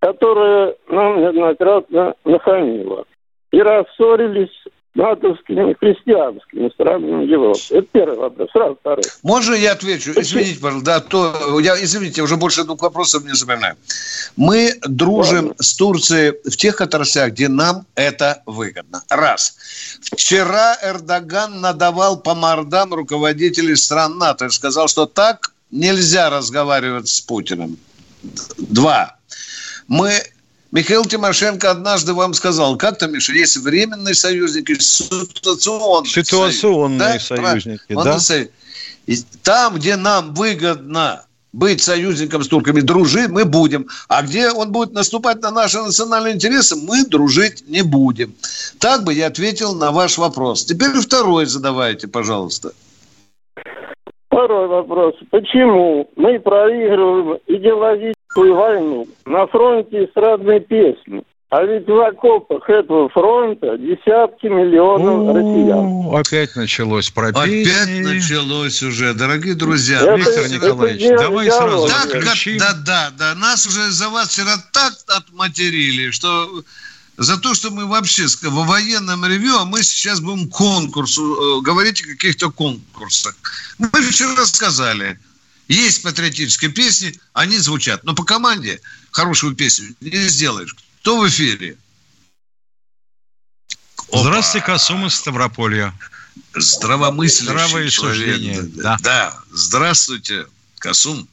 [0.00, 3.04] которая нам неоднократно нахамила,
[3.52, 7.60] и рассорились натовскими христианскими странами Европы?
[7.70, 8.50] Это первый вопрос.
[8.52, 9.04] Сразу второй.
[9.22, 10.12] Можно я отвечу?
[10.16, 10.86] Извините, пожалуйста.
[10.86, 13.76] Да, то, я, извините, уже больше двух вопросов не запоминаю.
[14.36, 15.54] Мы дружим Ладно.
[15.62, 19.02] с Турцией в тех отраслях, где нам это выгодно.
[19.08, 19.56] Раз.
[20.02, 27.20] Вчера Эрдоган надавал по мордам руководителей стран НАТО и сказал, что так нельзя разговаривать с
[27.20, 27.76] Путиным.
[28.58, 29.19] Два.
[29.90, 30.12] Мы
[30.70, 37.82] Михаил Тимошенко однажды вам сказал, как там, Миша, есть временный союзник и ситуационный Ситуационные союзники,
[37.88, 38.20] да?
[38.20, 38.48] Союз.
[39.06, 43.88] И там, где нам выгодно быть союзником с турками, дружить мы будем.
[44.06, 48.32] А где он будет наступать на наши национальные интересы, мы дружить не будем.
[48.78, 50.64] Так бы я ответил на ваш вопрос.
[50.64, 52.70] Теперь второй задавайте, пожалуйста.
[54.28, 55.16] Второй вопрос.
[55.30, 61.22] Почему мы проигрываем идеологическую войну на фронте эстрадной песни?
[61.50, 66.16] А ведь в окопах этого фронта десятки миллионов О, россиян.
[66.16, 67.30] Опять началось про.
[67.30, 70.00] Опять началось уже, дорогие друзья.
[70.00, 72.22] Это, Виктор Николаевич, это давай сразу так,
[72.56, 73.34] Да, да, да.
[73.34, 76.62] Нас уже за вас вчера так отматерили, что
[77.16, 82.00] за то, что мы вообще во военном ревю, а мы сейчас будем конкурс, э, говорить
[82.02, 83.34] о каких-то конкурсах.
[83.78, 85.18] Мы вчера сказали,
[85.74, 88.04] есть патриотические песни, они звучат.
[88.04, 88.80] Но по команде
[89.10, 90.74] хорошую песню не сделаешь.
[91.00, 91.76] Кто в эфире?
[94.08, 94.22] Опа.
[94.22, 95.94] Здравствуйте, Касум из Ставрополья.
[96.54, 98.34] здравомыслящий Здравое человек.
[98.36, 98.96] Суждение, да.
[99.00, 99.34] да.
[99.50, 100.46] Здравствуйте,
[100.78, 101.28] Касум.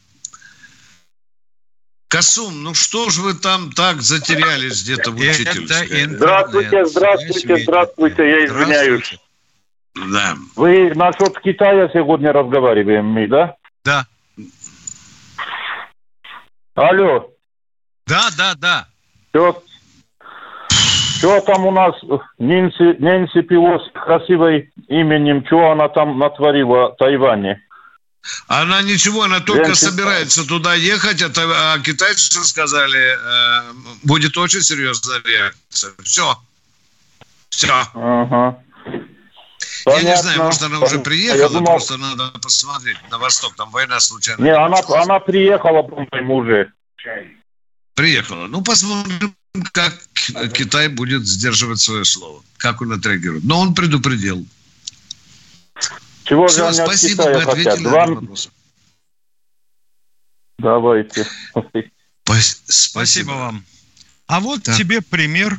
[2.08, 6.06] Касум, ну что ж вы там так затерялись где-то в учительской?
[6.06, 9.18] Здравствуйте, здравствуйте, здравствуйте, я извиняюсь.
[9.96, 10.38] Да.
[10.56, 13.56] Вы насчет Китая сегодня разговариваем, да?
[13.84, 14.08] Да.
[16.78, 17.28] Алло.
[18.06, 18.88] Да, да, да.
[19.32, 19.64] Все,
[21.18, 21.96] что там у нас
[22.38, 27.60] Нинси, Нинси Пилос красивой именем, что она там натворила в Тайване?
[28.48, 29.92] Она ничего, она только Женщина.
[29.92, 35.94] собирается туда ехать, а, а китайцы сказали, э, будет очень серьезная реакция.
[36.04, 36.38] Все.
[37.50, 37.74] Все.
[37.96, 38.60] Ага.
[39.88, 41.66] Я не знаю, может, она уже приехала, думал...
[41.66, 44.44] просто надо посмотреть на восток, там война случайно.
[44.44, 46.72] Не, она, она приехала, по-моему, уже.
[47.94, 48.48] Приехала.
[48.48, 49.36] Ну, посмотрим,
[49.72, 49.94] как
[50.54, 53.44] Китай будет сдерживать свое слово, как он отреагирует.
[53.44, 54.46] Но он предупредил.
[56.26, 58.06] Чего Все, же они спасибо, от Китая мы ответили Два...
[58.06, 58.50] на вопрос.
[60.60, 61.28] Давайте.
[62.24, 63.66] Спасибо, спасибо вам.
[64.28, 64.76] А вот да.
[64.76, 65.58] тебе пример,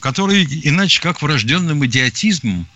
[0.00, 2.66] который иначе как врожденным идиотизмом,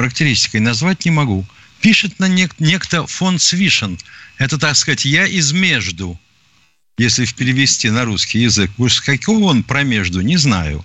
[0.00, 1.44] характеристикой назвать не могу.
[1.82, 3.98] Пишет на нек- некто фон Свишен.
[4.38, 6.18] Это, так сказать, я из между
[6.98, 8.70] если перевести на русский язык.
[8.76, 10.84] Уж какого он промежду, не знаю.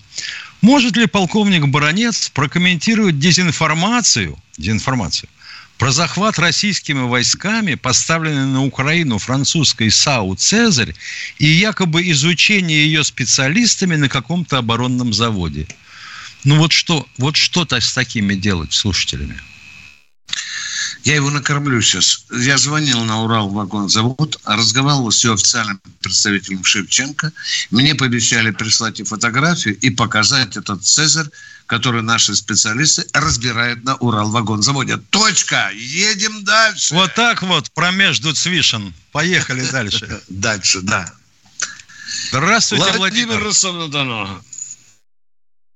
[0.62, 5.30] Может ли полковник Баранец прокомментировать дезинформацию, дезинформацию
[5.78, 10.96] про захват российскими войсками, поставленной на Украину французской САУ «Цезарь»
[11.38, 15.68] и якобы изучение ее специалистами на каком-то оборонном заводе?
[16.46, 19.42] Ну вот что, вот что-то с такими делать слушателями?
[21.04, 22.26] Я его накормлю сейчас.
[22.32, 27.32] Я звонил на Урал вагонзавод, разговаривал с его официальным представителем Шевченко.
[27.72, 31.28] Мне пообещали прислать и фотографию, и показать этот Цезарь,
[31.66, 34.98] который наши специалисты разбирают на Урал вагонзаводе.
[35.10, 35.72] Точка!
[35.74, 36.94] Едем дальше!
[36.94, 38.94] Вот так вот, промежду Цвишин.
[39.12, 40.22] Поехали дальше.
[40.30, 41.12] Дальше, да.
[42.30, 44.44] Здравствуйте, Владимир Ростов-на-Дону.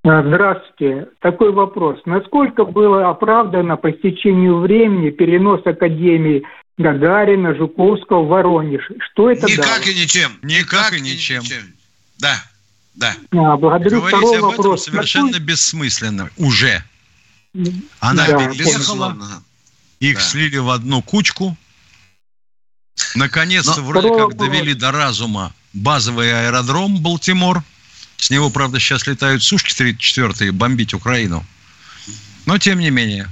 [0.10, 1.08] А, здравствуйте.
[1.22, 2.00] Такой вопрос.
[2.06, 6.42] Насколько было оправдано по стечению времени перенос Академии
[6.80, 8.82] Гагарина, Жуковского Воронеж?
[9.12, 9.92] Что это Никак дало?
[9.92, 10.32] и ничем.
[10.42, 11.44] Никак, и ничем.
[11.44, 11.62] ничем.
[12.18, 12.44] Да,
[12.96, 13.14] да.
[13.34, 14.00] А, благодарю.
[14.00, 14.82] Говорить Второй об вопрос.
[14.82, 15.46] этом совершенно Какой...
[15.46, 16.30] бессмысленно.
[16.38, 16.84] Уже.
[18.00, 19.16] Она да, переехала,
[20.00, 20.22] их да.
[20.22, 21.56] слили в одну кучку.
[23.14, 24.36] Наконец-то вроде как вопрос.
[24.36, 27.62] довели до разума базовый аэродром Балтимор–
[28.20, 31.46] с него, правда, сейчас летают сушки 34-е бомбить Украину.
[32.46, 33.30] Но тем не менее.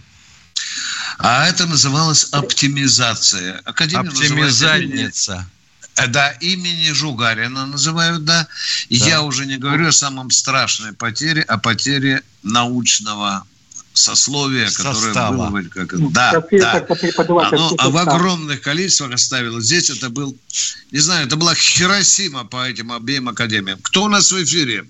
[1.19, 3.61] А это называлось оптимизация.
[3.65, 5.47] Академия Оптимизальница.
[5.95, 8.47] Э, да, имени Жугарина называют, да.
[8.89, 9.07] И да.
[9.07, 13.45] я уже не говорю о самом страшной потере, о потере научного
[13.97, 16.85] сословия, которое было как ну, да, да.
[16.87, 19.59] Оно а в огромных количествах оставило.
[19.61, 20.35] Здесь это был,
[20.91, 23.79] не знаю, это была Хиросима по этим обеим академиям.
[23.81, 24.85] Кто у нас в эфире?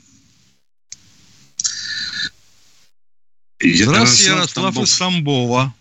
[3.59, 5.73] Здравствуйте, Ярослав, Ярослав из Тамбова.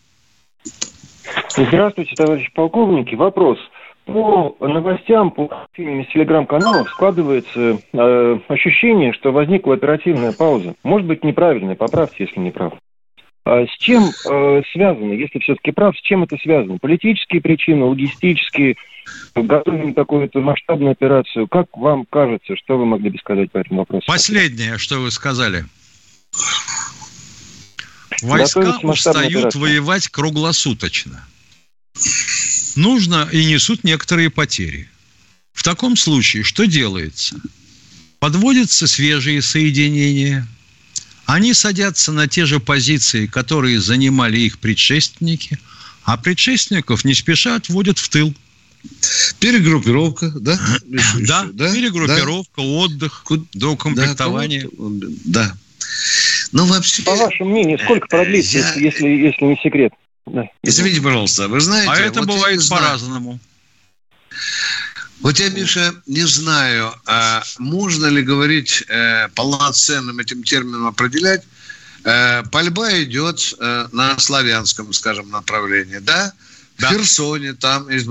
[1.56, 3.14] Здравствуйте, товарищи полковники.
[3.14, 3.58] Вопрос.
[4.06, 10.74] По новостям, по фильмам из телеграм-каналов складывается э, ощущение, что возникла оперативная пауза.
[10.84, 12.74] Может быть, неправильная, поправьте, если не прав.
[13.46, 16.78] А с чем э, связано, если все-таки прав, с чем это связано?
[16.78, 18.74] Политические причины, логистические,
[19.36, 21.46] готовим какую-то масштабную операцию.
[21.46, 24.04] Как вам кажется, что вы могли бы сказать по этому вопросу?
[24.08, 25.64] Последнее, что вы сказали.
[28.20, 31.24] Войска устают воевать круглосуточно.
[32.74, 34.88] Нужно и несут некоторые потери.
[35.52, 37.36] В таком случае что делается?
[38.18, 40.48] Подводятся свежие соединения–
[41.26, 45.58] они садятся на те же позиции, которые занимали их предшественники,
[46.04, 48.34] а предшественников не спеша отводят в тыл.
[49.40, 50.58] Перегруппировка, да?
[51.20, 51.74] Да, да?
[51.74, 52.62] перегруппировка, да.
[52.62, 54.68] отдых, доукомплектование.
[54.72, 55.08] Да.
[55.24, 55.56] да.
[56.52, 57.02] Ну, вообще...
[57.02, 58.74] По вашему мнению, сколько продлится, я...
[58.74, 59.92] если, если не секрет?
[60.26, 60.48] Да.
[60.62, 61.90] Извините, пожалуйста, вы знаете...
[61.90, 63.40] А это вот бывает по-разному.
[65.20, 71.42] Вот я, Миша, не знаю, а можно ли говорить э, полноценным этим термином определять.
[72.04, 76.32] Э, пальба идет э, на славянском, скажем, направлении, да?
[76.78, 76.88] да.
[76.88, 78.06] В Херсоне там есть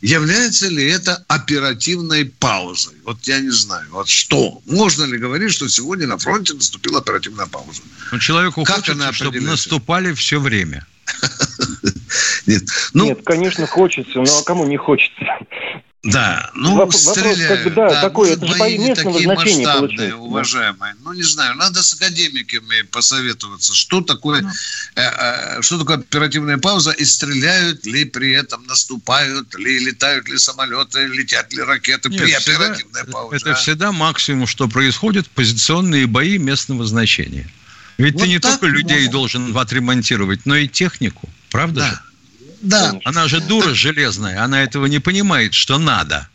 [0.00, 2.94] Является ли это оперативной паузой?
[3.04, 3.86] Вот я не знаю.
[3.90, 4.62] Вот что?
[4.66, 7.82] Можно ли говорить, что сегодня на фронте наступила оперативная пауза?
[8.12, 10.86] Ну, человеку как хочется, чтобы наступали все время.
[12.46, 12.62] Нет,
[12.94, 13.06] ну...
[13.06, 15.24] Нет, конечно, хочется, но кому не хочется?
[16.02, 17.48] Да, ну Вопрос, стреляют.
[17.48, 20.16] Как бы, да, да, такой, это же бои местного значения получается.
[20.16, 20.94] уважаемые.
[21.02, 24.50] Ну, не знаю, надо с академиками посоветоваться, что такое, ну.
[24.94, 30.38] э, э, что такое оперативная пауза, и стреляют ли при этом, наступают ли, летают ли
[30.38, 33.36] самолеты, летят ли ракеты Нет, при всегда, оперативной паузе.
[33.38, 33.54] Это а?
[33.54, 37.50] всегда максимум, что происходит, позиционные бои местного значения.
[37.98, 39.12] Ведь вот ты не только людей можно.
[39.12, 41.88] должен отремонтировать, но и технику, правда да.
[41.88, 42.00] же?
[42.62, 42.98] Да.
[43.04, 46.28] Она же дура железная, она этого не понимает, что надо.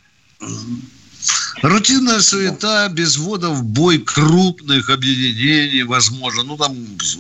[1.61, 6.43] Рутинная суета без ввода в бой крупных объединений, возможно.
[6.43, 6.75] Ну, там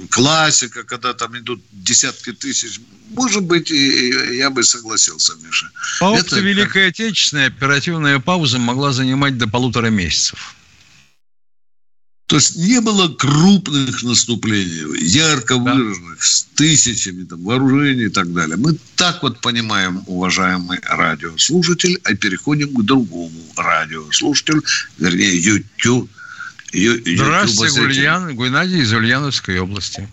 [0.09, 2.79] классика, когда там идут десятки тысяч.
[3.13, 5.69] Может быть, и я бы согласился, Миша.
[5.99, 6.93] По опыту Это Великой как...
[6.93, 10.55] Отечественной оперативная пауза могла занимать до полутора месяцев.
[12.31, 16.25] То есть не было крупных наступлений, ярко выраженных, да.
[16.25, 18.55] с тысячами там, вооружений и так далее.
[18.55, 24.63] Мы так вот понимаем, уважаемый радиослушатель, а переходим к другому радиослушателю,
[24.97, 26.09] вернее, YouTube.
[26.71, 30.07] Здравствуйте, Гульян, Гуйнадий из Ульяновской области.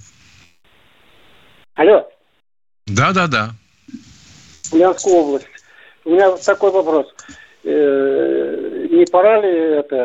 [1.75, 2.05] Алло.
[2.89, 3.55] Да-да-да.
[4.73, 5.47] Ульяновская область.
[6.05, 7.07] У меня такой вопрос.
[7.63, 8.48] Э,
[8.99, 9.97] не пора ли это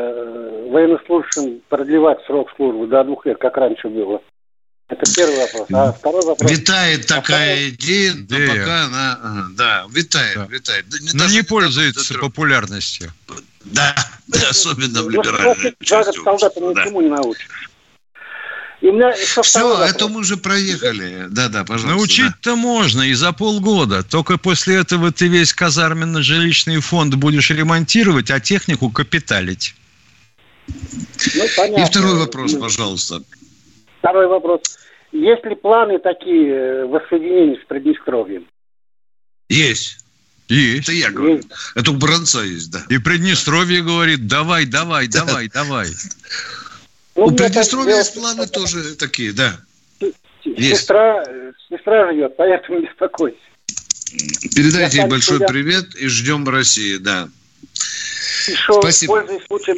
[0.70, 4.22] военнослужащим продлевать срок службы до двух лет, как раньше было?
[4.90, 5.68] Это первый вопрос.
[5.74, 6.52] А второй вопрос...
[6.52, 7.70] Витает а такая второй...
[7.70, 8.48] идея, но идея.
[8.50, 9.48] пока она...
[9.58, 10.46] Да, витает, да.
[10.50, 10.86] витает.
[11.02, 13.12] Не но не пользуется популярностью.
[13.66, 13.96] Да,
[14.50, 17.48] особенно в либеральной части солдата ничему не научишь.
[18.84, 21.28] И у меня Все, это мы уже проехали.
[21.30, 21.96] Да, да, пожалуйста.
[21.96, 22.56] Научить-то да.
[22.58, 24.04] можно и за полгода.
[24.04, 29.74] Только после этого ты весь казарменно-жилищный фонд будешь ремонтировать, а технику капиталить.
[30.68, 31.82] Ну, понятно.
[31.82, 33.24] И второй вопрос, пожалуйста.
[34.00, 34.60] Второй вопрос.
[35.14, 38.46] Есть ли планы такие э, воссоединения с Приднестровьем?
[39.48, 40.00] Есть.
[40.50, 40.90] Есть.
[40.90, 41.36] Это я говорю.
[41.38, 41.48] Есть.
[41.76, 42.84] Это у Бранца есть, да.
[42.90, 45.88] И Приднестровье говорит, давай, давай, давай, давай.
[47.16, 49.60] Ну, У Приднестровья есть планы тоже такие, да.
[50.44, 51.24] Сестра,
[51.70, 53.38] сестра живет, поэтому беспокойся.
[54.56, 55.48] Передайте ей большой я...
[55.48, 57.30] привет и ждем России, да.
[58.48, 59.14] Еще, Спасибо.
[59.14, 59.78] Пользуясь случаем,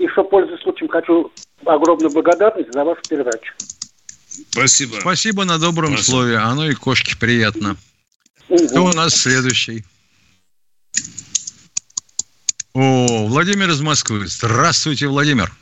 [0.00, 1.32] еще пользуясь случаем, хочу
[1.64, 3.52] огромную благодарность за вашу передачу.
[4.50, 4.96] Спасибо.
[5.00, 6.10] Спасибо на добром Спасибо.
[6.10, 6.36] слове.
[6.38, 7.76] Оно и кошке приятно.
[8.48, 8.68] Угу.
[8.68, 9.84] Кто у нас следующий?
[12.74, 14.26] О, Владимир из Москвы.
[14.26, 15.52] Здравствуйте, Владимир.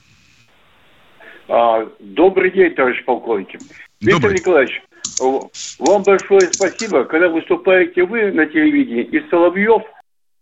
[1.49, 3.49] А, добрый день, товарищ полковник.
[4.01, 4.83] Виктор Николаевич,
[5.19, 7.05] вам большое спасибо.
[7.05, 9.83] Когда выступаете вы на телевидении, и Соловьев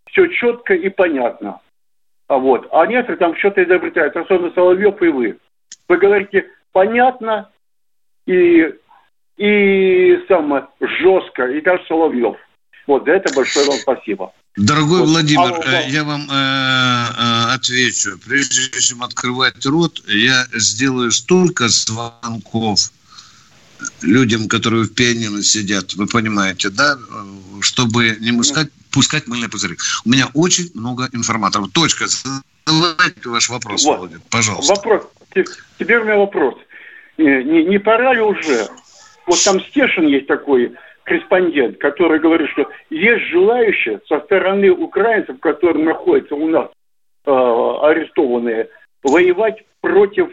[0.09, 1.61] все четко и понятно.
[2.27, 2.67] А вот.
[2.71, 5.37] А некоторые там что-то изобретают, особенно Соловьев и вы.
[5.87, 7.49] Вы говорите понятно
[8.25, 8.73] и,
[9.37, 12.35] и самое жестко, и даже Соловьев.
[12.85, 14.33] Вот за это большое вам спасибо.
[14.57, 15.09] Дорогой вот.
[15.09, 18.17] Владимир, а, я вам э, э, отвечу.
[18.25, 22.91] Прежде чем открывать рот, я сделаю столько звонков
[24.01, 26.97] людям, которые в пианино сидят, вы понимаете, да,
[27.61, 29.77] чтобы не пускать, пускать мыльный пузырь.
[30.03, 31.69] У меня очень много информаторов.
[31.71, 32.07] Точка.
[32.07, 33.99] Задавайте ваш вопрос, вот.
[33.99, 34.73] Владимир, пожалуйста.
[34.73, 35.03] Вопрос.
[35.77, 36.55] Теперь у меня вопрос.
[37.19, 38.67] Не, не, не пора ли уже?
[39.27, 40.73] Вот там Стешин есть такой,
[41.07, 46.67] корреспондент, который говорит, что есть желающие со стороны украинцев, которые находятся у нас
[47.25, 48.67] э, арестованные,
[49.03, 50.29] воевать против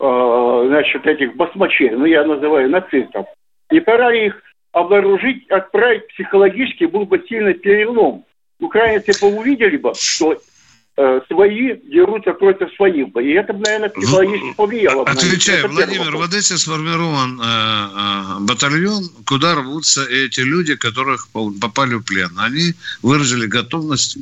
[0.00, 3.26] э, значит, этих басмачей, ну я называю нацистов.
[3.70, 8.24] Не пора их обнаружить, отправить психологически, был бы сильный перелом.
[8.58, 10.36] Украинцы бы увидели бы, что
[11.28, 13.08] свои дерутся против своих.
[13.16, 15.04] И это, наверное, психологически повлияло.
[15.04, 21.28] Отвечаю, Владимир, в Одессе сформирован э, э, батальон, куда рвутся эти люди, которых
[21.60, 22.30] попали в плен.
[22.36, 24.18] Они выразили готовность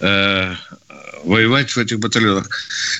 [0.00, 0.54] э,
[1.24, 2.48] воевать в этих батальонах.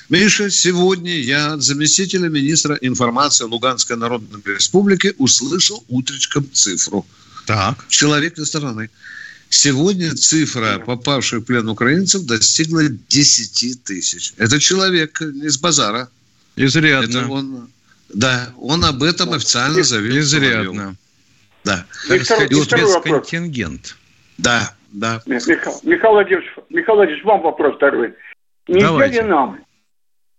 [0.09, 7.05] Миша, сегодня я от заместителя министра информации Луганской Народной Республики услышал утречком цифру.
[7.45, 7.85] Так.
[7.89, 8.89] Человек на стороны.
[9.53, 14.33] Сегодня цифра попавших в плен украинцев достигла 10 тысяч.
[14.39, 16.09] Это человек из базара.
[16.55, 17.19] Изрядно.
[17.19, 17.69] Это он,
[18.09, 20.17] да, он об этом официально заявил.
[20.17, 20.95] Изрядно.
[21.63, 21.85] Да.
[22.07, 23.95] Так сказать, спецконтингент.
[24.39, 25.21] Да, да.
[25.27, 28.15] Михаил, Михаил Владимирович, Михаил Владимирович, вам вопрос второй.
[28.67, 29.63] Нельзя ли нам,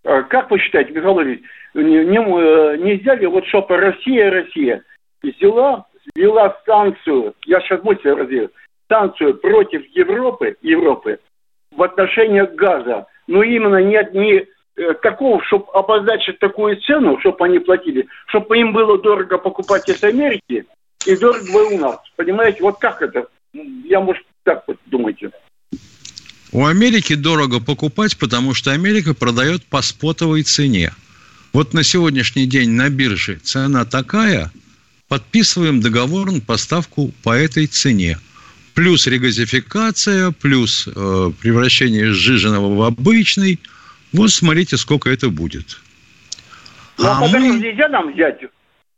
[0.02, 4.82] э, как вы считаете, Михаил Владимирович, не, не, э, нельзя ли, вот чтобы Россия, Россия
[5.22, 5.86] взяла,
[6.16, 8.50] ввела санкцию, я сейчас мысль развею,
[8.88, 11.18] санкцию против Европы, Европы
[11.70, 17.58] в отношении газа, но именно не, не э, такого, чтобы обозначить такую цену, чтобы они
[17.58, 20.64] платили, чтобы им было дорого покупать из Америки
[21.06, 21.98] и дорого у нас.
[22.16, 23.26] Понимаете, вот как это?
[23.52, 25.30] Я, может, так вот думаете.
[26.52, 30.92] У Америки дорого покупать, потому что Америка продает по спотовой цене.
[31.52, 34.52] Вот на сегодняшний день на бирже цена такая,
[35.08, 38.18] подписываем договор на поставку по этой цене.
[38.74, 43.60] Плюс регазификация, плюс э, превращение сжиженного в обычный.
[44.12, 45.80] Вот смотрите, сколько это будет.
[46.98, 47.58] Ну, а, а мы...
[47.58, 48.40] нельзя нам взять?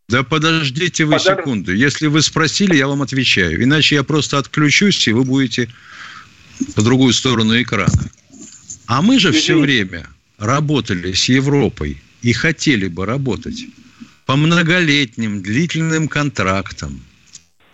[0.08, 1.38] Да подождите вы Подор...
[1.38, 1.74] секунду.
[1.74, 3.62] Если вы спросили, я вам отвечаю.
[3.62, 5.68] Иначе я просто отключусь, и вы будете
[6.74, 8.10] по другую сторону экрана.
[8.86, 10.06] А мы же все время
[10.38, 13.66] работали с Европой и хотели бы работать
[14.26, 17.00] по многолетним длительным контрактам,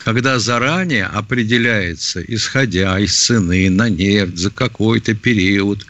[0.04, 5.86] когда заранее определяется, исходя из цены на нефть за какой-то период,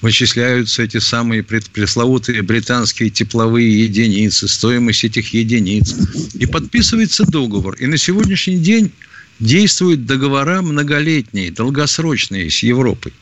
[0.00, 5.94] вычисляются эти самые пресловутые британские тепловые единицы, стоимость этих единиц,
[6.34, 7.76] и подписывается договор.
[7.76, 8.90] И на сегодняшний день
[9.38, 13.12] действуют договора многолетние, долгосрочные с Европой.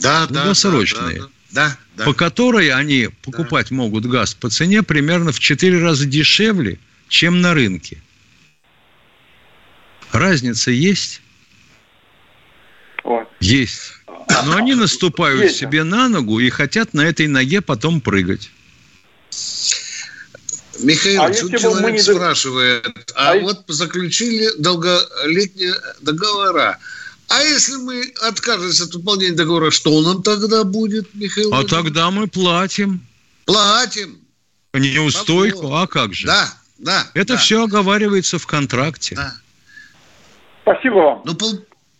[0.00, 1.20] Да, долгосрочные.
[1.20, 2.04] Да, да, да, да.
[2.04, 3.76] По которой они покупать да.
[3.76, 7.98] могут газ по цене примерно в 4 раза дешевле, чем на рынке.
[10.12, 11.20] Разница есть?
[13.04, 13.24] О.
[13.40, 13.94] Есть.
[14.44, 15.56] Но они наступают есть.
[15.56, 18.50] себе на ногу и хотят на этой ноге потом прыгать.
[20.80, 22.00] Михаил, а тут человек не...
[22.00, 26.78] спрашивает, а, а вот заключили долголетние договора.
[27.28, 31.54] А если мы откажемся от выполнения договора, что нам тогда будет, Михаил?
[31.54, 33.06] А тогда мы платим.
[33.44, 34.18] Платим.
[34.74, 36.26] Неустойку, а как же?
[36.26, 37.06] Да, да.
[37.14, 37.38] Это да.
[37.38, 39.14] все оговаривается в контракте.
[39.14, 39.36] Да.
[40.62, 41.22] Спасибо вам.
[41.24, 41.34] Ну,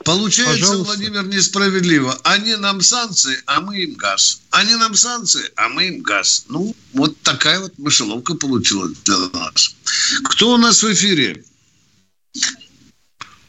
[0.05, 0.85] Получается, Пожалуйста.
[0.85, 2.15] Владимир, несправедливо.
[2.25, 4.43] Они нам санкции, а мы им газ.
[4.51, 6.47] Они нам санкции, а мы им газ.
[6.49, 9.77] Ну, вот такая вот мышеловка получилась для нас.
[10.25, 11.45] Кто у нас в эфире?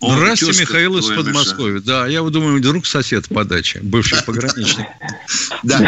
[0.02, 1.80] Здравствуйте, Михаил из Подмосковья.
[1.80, 4.86] Да, я думаю, друг сосед по даче, бывший пограничник.
[5.64, 5.80] Да.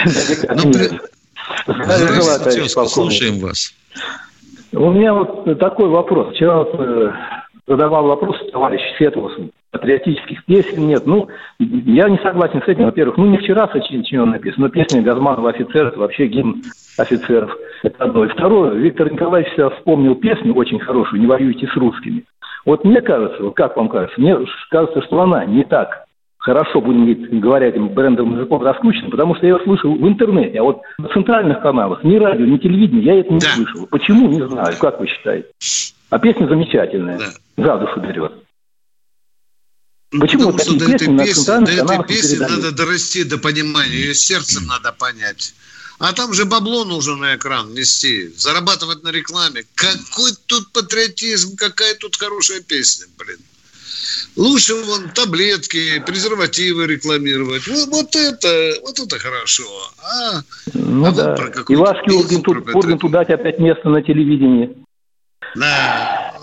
[0.55, 0.71] Ну,
[1.67, 3.73] Здравствуйте, тезка, слушаем вас.
[4.71, 6.34] У меня вот такой вопрос.
[6.34, 7.11] Вчера э,
[7.68, 11.05] задавал вопрос товарищ Светлосу патриотических песен нет.
[11.05, 11.28] Ну,
[11.59, 12.86] я не согласен с этим.
[12.86, 16.63] Во-первых, ну не вчера сочинен написано, но песня Газманова «Офицер»– это вообще гимн
[16.97, 17.51] офицеров.
[17.84, 18.24] Это одно.
[18.24, 22.24] И второе, Виктор Николаевич вспомнил песню очень хорошую «Не воюйте с русскими».
[22.66, 24.38] Вот мне кажется, вот как вам кажется, мне
[24.70, 26.05] кажется, что она не так
[26.38, 30.63] хорошо, будем говорить этим брендовым языком, раскручена, потому что я ее слышал в интернете, а
[30.63, 33.47] вот на центральных каналах, ни радио, ни телевидение, я это не да.
[33.47, 33.88] слышал.
[33.89, 35.47] Почему, не знаю, как вы считаете?
[36.10, 37.34] А песня замечательная, да.
[37.58, 38.32] за душу берет.
[40.12, 44.16] Ну, Почему Потому что до этой песни, до этой песни надо дорасти до понимания, ее
[44.16, 45.53] сердцем надо понять.
[45.97, 49.64] А там же бабло нужно на экран нести, зарабатывать на рекламе.
[49.76, 53.39] Какой тут патриотизм, какая тут хорошая песня, блин.
[54.36, 57.68] Лучше вон таблетки, презервативы рекламировать.
[57.68, 59.64] Вот, вот это, вот это хорошо.
[60.03, 60.41] А,
[60.74, 61.36] ну а да.
[61.36, 64.76] Вот И Вашке Ургенту, Ургенту дать опять место на телевидении.
[65.56, 66.34] Да.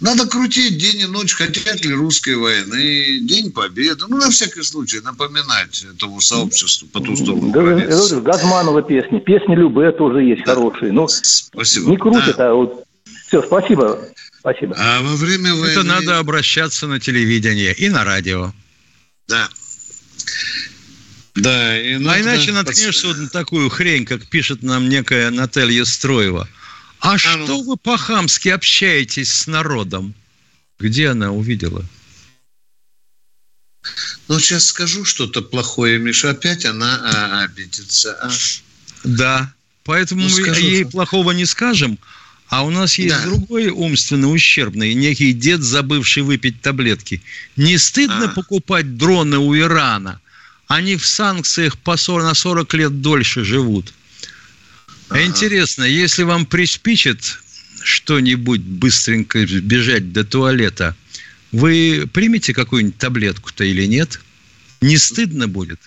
[0.00, 4.04] Надо крутить день и ночь, хотят ли русской войны, День Победы.
[4.08, 8.20] Ну, на всякий случай, напоминать этому сообществу по ту сторону да, границы.
[8.20, 9.18] Газманова песни.
[9.18, 10.54] Песни Любе тоже есть да.
[10.54, 10.92] хорошие.
[10.92, 11.90] Но спасибо.
[11.90, 12.50] Не крутят, да.
[12.50, 12.84] а вот...
[13.26, 13.98] Все, спасибо.
[14.38, 14.76] Спасибо.
[14.78, 15.72] А во время войны...
[15.72, 18.52] Это надо обращаться на телевидение и на радио.
[19.26, 19.48] Да.
[21.34, 26.48] Да, и а иначе наткнешься вот на такую хрень, как пишет нам некая Наталья Строева–
[27.04, 27.62] а, а что ну.
[27.62, 30.14] вы по-хамски общаетесь с народом?
[30.78, 31.84] Где она увидела?
[34.26, 38.14] Ну, сейчас скажу что-то плохое, Миша, опять она а, обидится.
[38.22, 38.30] А?
[39.04, 39.52] Да,
[39.84, 41.98] поэтому ну, мы ей плохого не скажем.
[42.48, 43.22] А у нас есть да.
[43.22, 47.22] другой умственно ущербный, некий дед, забывший выпить таблетки.
[47.56, 48.28] Не стыдно а.
[48.28, 50.22] покупать дроны у Ирана?
[50.68, 53.92] Они в санкциях по 40, на 40 лет дольше живут.
[55.08, 55.24] Ага.
[55.24, 57.38] Интересно, если вам приспичит
[57.82, 60.96] что-нибудь быстренько бежать до туалета,
[61.52, 64.20] вы примете какую-нибудь таблетку-то или нет?
[64.80, 65.80] Не стыдно будет?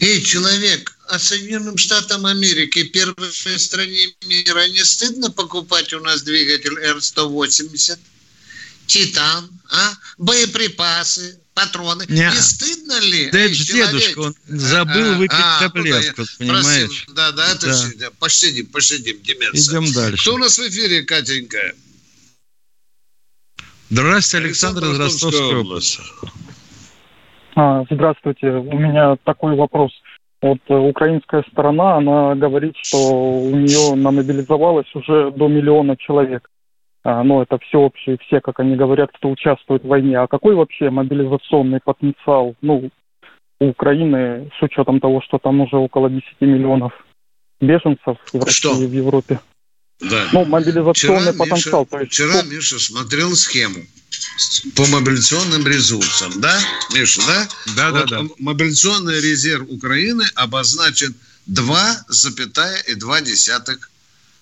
[0.00, 6.78] Эй, человек, а Соединенным Штатам Америки, первой стране мира, не стыдно покупать у нас двигатель
[6.78, 7.98] Р-180?
[8.86, 9.94] Титан, а?
[10.18, 12.04] Боеприпасы, патроны.
[12.08, 13.30] Не, не стыдно ли?
[13.30, 16.88] Да это же дедушка, он забыл а, выпить а, таблетку, ну, понимаешь?
[16.88, 17.72] Просил, да, да, это да.
[17.72, 19.80] Же, посидим, посидим, деменция.
[19.80, 20.22] Идем дальше.
[20.22, 21.72] Кто у нас в эфире, Катенька?
[23.90, 26.00] Здравствуйте, Александр, из Ростовской области.
[27.56, 29.92] А, здравствуйте, у меня такой вопрос.
[30.42, 36.50] Вот э, украинская сторона, она говорит, что у нее намобилизовалось уже до миллиона человек.
[37.04, 40.18] Ну, это всеобщее, все, как они говорят, кто участвует в войне.
[40.18, 42.90] А какой вообще мобилизационный потенциал, ну,
[43.60, 46.92] у Украины с учетом того, что там уже около 10 миллионов
[47.60, 48.74] беженцев в России что?
[48.74, 49.40] в Европе?
[50.00, 50.28] Да.
[50.32, 51.82] Ну, мобилизационный вчера, потенциал.
[51.82, 52.46] Миша, то есть, вчера что...
[52.46, 53.80] Миша смотрел схему
[54.76, 56.58] по мобилизационным ресурсам, да,
[56.94, 57.48] Миша, да?
[57.76, 58.28] Да, вот да, да.
[58.38, 61.14] Мобилизационный резерв Украины обозначен
[61.48, 63.78] 2,2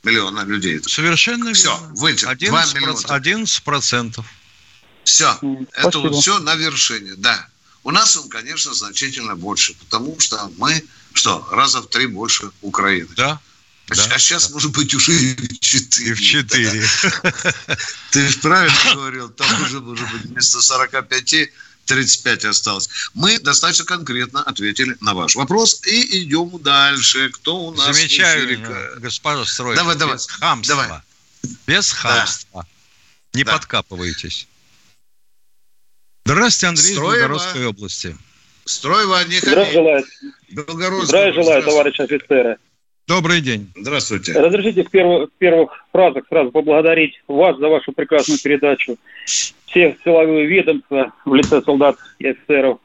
[0.03, 0.80] миллиона людей.
[0.82, 1.94] Совершенно все, верно.
[1.94, 3.00] Все, вытек, 11 миллиона.
[3.09, 4.26] 11 процентов.
[5.05, 5.66] Все, Спасибо.
[5.72, 7.48] это вот все на вершине, да.
[7.84, 13.09] У нас он, конечно, значительно больше, потому что мы, что, раза в три больше Украины.
[13.16, 13.40] Да,
[13.90, 14.55] а, да, а сейчас, да.
[14.55, 16.11] может быть, уже и в четыре.
[16.11, 16.86] И в четыре.
[18.12, 21.34] Ты же правильно говорил, там уже, может быть, вместо 45
[21.87, 22.89] 35 осталось.
[23.14, 27.30] Мы достаточно конкретно ответили на ваш вопрос и идем дальше.
[27.30, 29.76] Кто у нас Замечаю, госпожа Строев.
[29.76, 30.16] Давай, давай.
[30.16, 30.76] Без хамства.
[30.76, 31.01] Давай.
[31.66, 32.62] Без хамства.
[32.62, 33.39] Да.
[33.39, 33.53] Не да.
[33.53, 34.47] подкапывайтесь.
[36.24, 37.14] Здравствуйте, Андрей Строева.
[37.14, 38.16] из Белгородской области.
[38.64, 40.05] Строева, не Здравия желаю.
[41.05, 42.59] Здравия желаю, товарищ офицеры.
[43.09, 43.70] Добрый день.
[43.76, 44.32] Здравствуйте.
[44.32, 48.96] Разрешите в первых, в первых фразах сразу поблагодарить вас за вашу прекрасную передачу.
[49.26, 52.78] Все силовые ведомства в лице солдат и офицеров,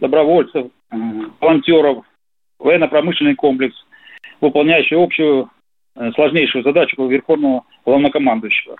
[0.00, 0.66] добровольцев,
[1.40, 2.04] волонтеров,
[2.58, 3.74] военно-промышленный комплекс,
[4.40, 5.50] выполняющий общую
[5.96, 8.76] э, сложнейшую задачу Верховного главнокомандующего.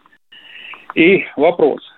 [0.95, 1.80] И вопрос–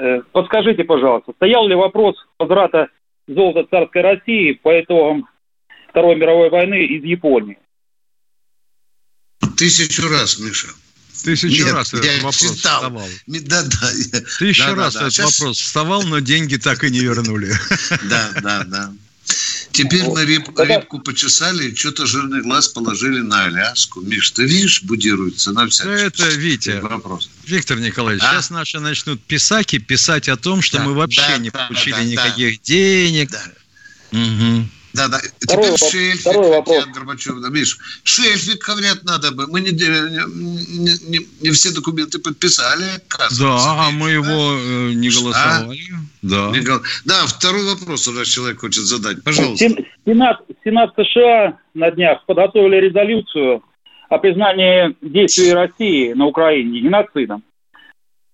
[0.00, 2.88] Э, подскажите, пожалуйста, стоял ли вопрос возврата
[3.26, 5.28] золота царской России по итогам
[5.88, 7.58] Второй мировой войны из Японии?
[9.60, 10.68] Тысячу раз, Миша.
[11.22, 12.54] Тысячу Нет, раз этот я вопрос читал.
[12.54, 13.08] вставал.
[13.26, 13.92] Да, да.
[14.38, 15.06] Тысячу да, раз да, да.
[15.06, 15.38] этот Сейчас...
[15.38, 17.54] вопрос вставал, но деньги так и не вернули.
[18.04, 18.92] Да, да, да.
[19.72, 24.00] Теперь мы реп, репку почесали и что-то жирный глаз положили на Аляску.
[24.00, 27.28] Миш, ты видишь, будируется на всякий Это, Витя, вопрос.
[27.44, 28.32] Виктор Николаевич, а?
[28.32, 31.96] сейчас наши начнут писаки писать о том, что да, мы вообще да, не да, получили
[31.96, 32.64] да, никаких да.
[32.64, 33.30] денег.
[33.30, 33.42] Да.
[34.12, 34.68] Угу.
[34.92, 35.18] Да, да.
[35.40, 36.86] Второй, Теперь шельфик второй вопрос.
[36.86, 37.40] Горбачев.
[37.40, 39.46] Да, видишь, шельфик, говорят, надо бы.
[39.46, 42.84] Мы не, не, не, не все документы подписали.
[43.38, 45.78] Да, а мы его э, не голосовали.
[45.92, 45.96] А?
[46.22, 46.50] Да.
[46.50, 46.60] Не,
[47.04, 49.22] да, второй вопрос у нас человек хочет задать.
[49.22, 49.68] Пожалуйста.
[50.04, 53.62] Сенат, Сенат США на днях подготовили резолюцию
[54.08, 57.44] о признании действий России на Украине геноцидом.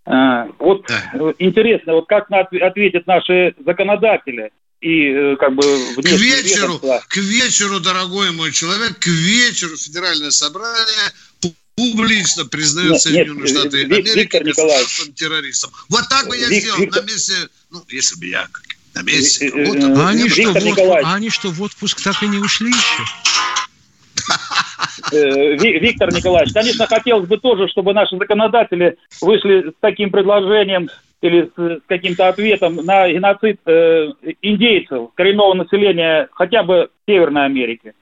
[0.06, 1.32] Э, вот да.
[1.38, 4.52] интересно, вот как ответят наши законодатели
[4.86, 7.02] и э, как бы к вечеру, ведомства.
[7.08, 11.10] к вечеру, дорогой мой человек, к вечеру федеральное собрание
[11.74, 15.72] публично признает нет, Соединенные нет, Штаты Вик, Америки государством террористом.
[15.88, 17.02] Вот так бы я Вик, сделал Виктор...
[17.02, 17.34] на месте,
[17.70, 18.46] ну, если бы я
[18.94, 19.48] на месте.
[19.48, 22.70] Э, вот, а, они что, в а они что, в отпуск так и не ушли
[22.70, 23.02] еще?
[25.10, 30.88] Виктор Николаевич, конечно, хотелось бы тоже, чтобы наши законодатели вышли с таким предложением
[31.26, 34.12] или с, с каким-то ответом на геноцид э,
[34.42, 37.92] индейцев, коренного населения хотя бы Северной Америки.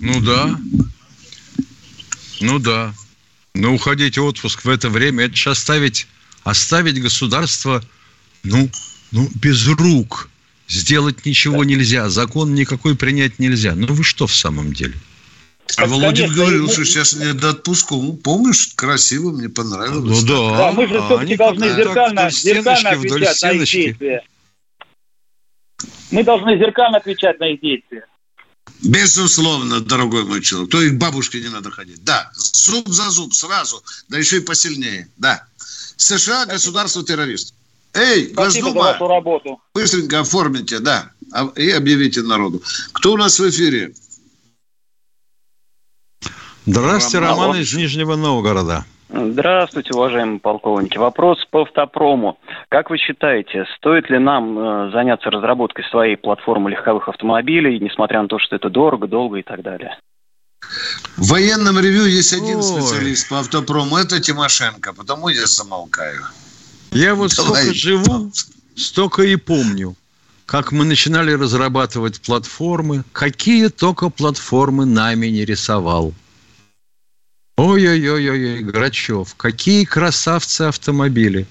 [0.00, 0.56] Ну да.
[2.40, 2.92] Ну да.
[3.54, 6.06] Но уходить в отпуск в это время, это же оставить,
[6.44, 7.82] оставить государство,
[8.44, 8.68] ну,
[9.10, 10.30] ну, без рук.
[10.68, 11.70] Сделать ничего да.
[11.70, 13.74] нельзя, закон никакой принять нельзя.
[13.74, 14.94] Ну вы что в самом деле?
[15.78, 16.72] А Володин говорил, мы...
[16.72, 17.94] что сейчас не до отпуска.
[18.24, 20.22] Помнишь, красиво, мне понравилось.
[20.22, 20.58] Ну да.
[20.58, 24.22] Да, мы же все-таки должны зеркально, зеркально отвечать на их действия.
[26.10, 28.06] Мы должны зеркально отвечать на их действия.
[28.82, 30.70] Безусловно, дорогой мой человек.
[30.70, 32.02] То и к бабушке не надо ходить.
[32.04, 35.08] Да, зуб за зуб сразу, да еще и посильнее.
[35.16, 35.44] Да.
[35.96, 37.54] США государство-террорист.
[37.94, 39.60] Эй, Спасибо Госдума, за вашу работу.
[39.74, 42.62] быстренько оформите, да, а, и объявите народу.
[42.92, 43.94] Кто у нас в эфире?
[46.68, 48.84] Здравствуйте, Роман, Роман из Нижнего Новгорода.
[49.08, 50.98] Здравствуйте, уважаемые полковники.
[50.98, 52.38] Вопрос по автопрому.
[52.68, 58.28] Как вы считаете, стоит ли нам э, заняться разработкой своей платформы легковых автомобилей, несмотря на
[58.28, 59.98] то, что это дорого, долго и так далее?
[61.16, 62.62] В военном ревю есть один Ой.
[62.62, 66.20] специалист по автопрому, это Тимошенко, потому я замолкаю.
[66.90, 67.62] Я вот Давай.
[67.62, 68.30] столько живу,
[68.76, 69.94] столько и помню,
[70.44, 76.12] как мы начинали разрабатывать платформы, какие только платформы нами не рисовал.
[77.58, 81.44] Ой-ой-ой-ой, Грачев, какие красавцы автомобили.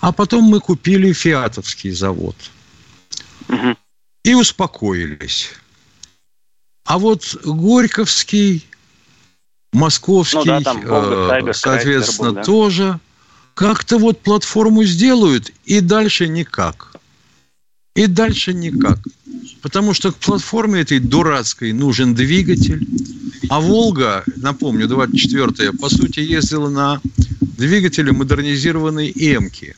[0.00, 2.36] А потом мы купили фиатовский завод.
[3.48, 3.74] Угу.
[4.24, 5.52] И успокоились.
[6.84, 8.66] А вот Горьковский,
[9.72, 12.42] Московский, ну, да, там, Волга, э, соответственно, был, да.
[12.42, 13.00] тоже
[13.54, 16.92] как-то вот платформу сделают, и дальше никак.
[17.96, 18.98] И дальше никак.
[19.64, 22.86] Потому что к платформе этой дурацкой нужен двигатель.
[23.48, 27.00] А «Волга», напомню, 24-я, по сути, ездила на
[27.40, 29.74] двигателе модернизированной «Эмки».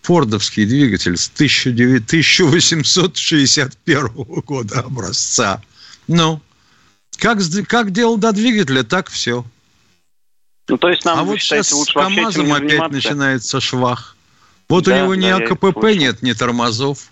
[0.00, 4.08] Фордовский двигатель с 1861
[4.46, 5.60] года образца.
[6.08, 6.40] Ну,
[7.18, 9.44] как, как делал до двигателя, так все.
[10.68, 12.94] Ну, то есть нам, а вот считаете, сейчас с КАМАЗом опять заниматься?
[12.94, 14.16] начинается швах.
[14.70, 17.10] Вот да, у него ни да, АКПП нет, ни тормозов.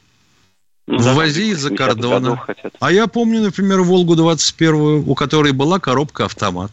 [0.86, 2.44] Ну, Ввози из-за кордона.
[2.78, 6.72] А я помню, например, Волгу-21, у которой была коробка автомат.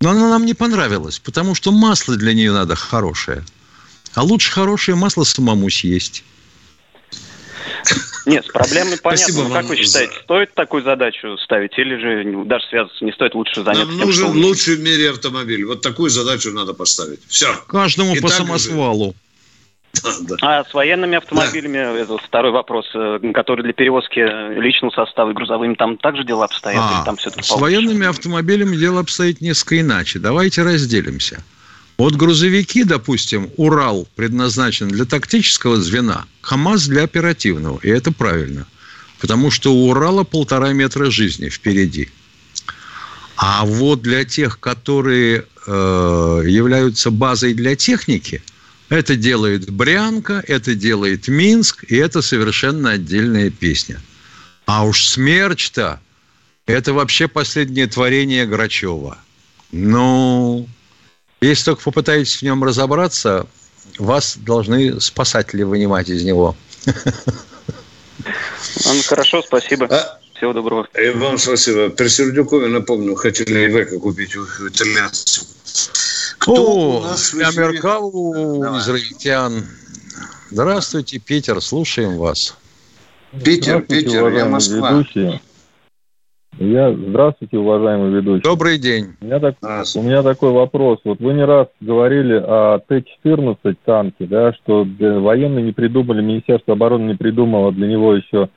[0.00, 3.44] Но она нам не понравилась, потому что масло для нее надо хорошее.
[4.14, 6.24] А лучше хорошее масло самому съесть.
[8.26, 9.24] Нет, с проблемой понятно.
[9.24, 10.20] Спасибо ну, как вы считаете, за...
[10.22, 14.28] стоит такую задачу ставить или же даже связаться не стоит, лучше заняться Нам тем, нужен
[14.28, 14.38] что...
[14.38, 15.64] лучший в мире автомобиль.
[15.64, 17.20] Вот такую задачу надо поставить.
[17.28, 17.54] Все.
[17.66, 19.14] Каждому И по самосвалу.
[20.42, 24.20] А с военными автомобилями, это второй вопрос, э, который для перевозки
[24.58, 26.82] личного состава и грузовыми, там также дела обстоят?
[26.82, 30.18] А, или там все-таки с военными автомобилями дело обстоит несколько иначе.
[30.18, 31.42] Давайте разделимся.
[31.96, 37.78] Вот грузовики, допустим, Урал предназначен для тактического звена, КАМАЗ для оперативного.
[37.82, 38.66] И это правильно.
[39.20, 42.10] Потому что у Урала полтора метра жизни впереди.
[43.36, 48.42] А вот для тех, которые э, являются базой для техники,
[48.94, 54.00] это делает Брянка, это делает Минск, и это совершенно отдельная песня.
[54.66, 56.00] А уж смерч-то,
[56.66, 59.18] это вообще последнее творение Грачева.
[59.72, 60.68] Ну,
[61.40, 63.46] если только попытаетесь в нем разобраться,
[63.98, 66.56] вас должны спасатели вынимать из него.
[66.86, 69.86] Ну, хорошо, спасибо.
[69.86, 70.18] А?
[70.34, 70.88] Всего доброго.
[71.00, 71.90] И вам спасибо.
[71.90, 75.44] При Сердюкове, напомню, хотели Ивека купить у итальянцев.
[76.38, 79.64] Кто О, у нас Амеркау, израильтян.
[80.50, 82.56] Здравствуйте, Питер, слушаем вас.
[83.44, 84.92] Питер, Питер, я Москва.
[84.92, 85.40] Ведущие.
[86.58, 88.44] Я, здравствуйте, уважаемый ведущий.
[88.44, 89.16] Добрый день.
[89.20, 89.56] У меня, так,
[89.96, 91.00] у меня такой вопрос.
[91.04, 97.08] Вот вы не раз говорили о Т-14 танке, да, что военные не придумали, Министерство обороны
[97.08, 98.50] не придумало для него еще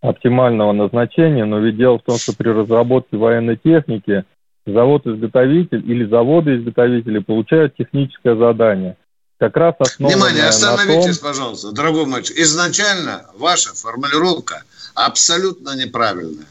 [0.00, 4.24] оптимального назначения, но ведь дело в том, что при разработке военной техники
[4.66, 8.96] завод-изготовитель или заводы-изготовители получают техническое задание.
[9.38, 11.28] Как раз основанное Внимание, остановитесь, том...
[11.28, 12.36] пожалуйста, дорогой мальчик.
[12.38, 14.62] Изначально ваша формулировка
[14.94, 16.46] абсолютно неправильная.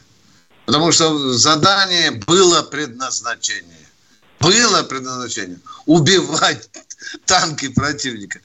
[0.66, 3.64] Потому что задание было предназначение.
[4.40, 5.58] Было предназначение.
[5.86, 6.68] Убивать
[7.24, 8.40] танки противника.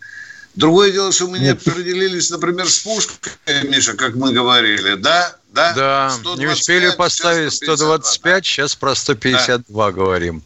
[0.55, 3.31] Другое дело, что мы не определились, например, с пушкой,
[3.63, 5.35] Миша, как мы говорили, да?
[5.51, 8.41] Да, да 125, не успели поставить 125, да.
[8.41, 9.91] сейчас про 152 да.
[9.91, 10.43] говорим.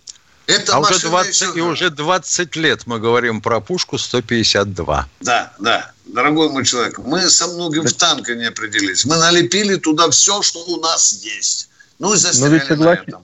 [0.48, 1.58] Это а уже 20, еще...
[1.58, 5.08] и уже 20 лет мы говорим про пушку 152.
[5.22, 5.92] Да, да.
[6.06, 9.06] Дорогой мой человек, мы со многим в танке не определились.
[9.06, 11.70] Мы налепили туда все, что у нас есть.
[12.00, 12.98] Ну и застряли соглас...
[12.98, 13.24] на этом.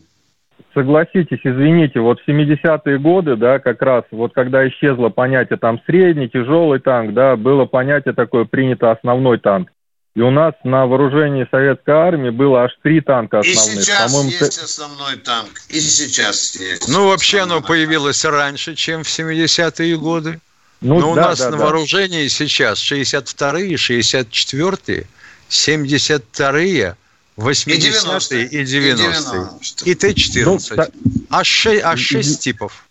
[0.73, 6.29] Согласитесь, извините, вот в 70-е годы, да, как раз, вот когда исчезло понятие там средний,
[6.29, 9.69] тяжелый танк, да, было понятие такое принято основной танк.
[10.19, 13.77] И у нас на вооружении советской армии было аж три танка основных.
[13.77, 15.61] И сейчас По-моему, есть основной танк.
[15.69, 16.89] И сейчас есть.
[16.89, 18.35] Ну, вообще оно появилось танк.
[18.35, 20.41] раньше, чем в 70-е годы.
[20.81, 21.63] Ну, Но да, у нас да, на да.
[21.63, 25.07] вооружении сейчас 62-е, 64-е,
[25.49, 26.95] 72-е,
[27.37, 29.49] 80-е и 90-е.
[29.85, 30.73] И, и Т-14.
[30.75, 30.85] Ну,
[31.29, 32.88] а 6, а 6 типов.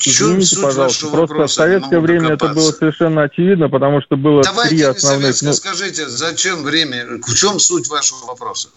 [0.00, 4.82] Извините, пожалуйста, просто в советское время это было совершенно очевидно, потому что было Давайте три
[4.82, 5.20] основных...
[5.20, 5.52] Давайте ну...
[5.52, 8.68] скажите, зачем время, в чем суть вашего вопроса?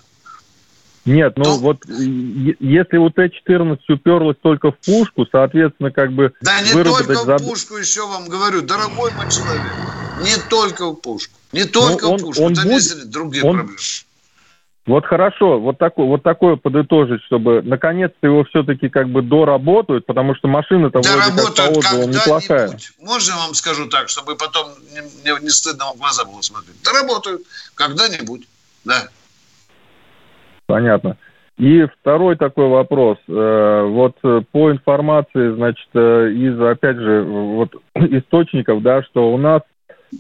[1.06, 1.58] Нет, ну То...
[1.58, 7.44] вот если у Т-14 уперлась только в пушку, соответственно, как бы Да не только в
[7.44, 9.62] пушку, еще вам говорю, дорогой мой человек,
[10.24, 13.44] не только в пушку, не ну, только он, в пушку, он там будет, есть другие
[13.44, 13.78] он, проблемы.
[14.86, 20.36] Вот хорошо, вот, такое, вот такое подытожить, чтобы наконец-то его все-таки как бы доработают, потому
[20.36, 22.78] что машина-то да вроде как по отзывам неплохая.
[23.02, 26.76] Можно вам скажу так, чтобы потом не, не, стыдно в глаза было смотреть?
[26.84, 27.42] Доработают
[27.74, 28.48] когда-нибудь,
[28.84, 29.08] да.
[30.68, 31.18] Понятно.
[31.58, 33.18] И второй такой вопрос.
[33.28, 34.18] Э, вот
[34.52, 39.62] по информации, значит, э, из, опять же, вот источников, да, что у нас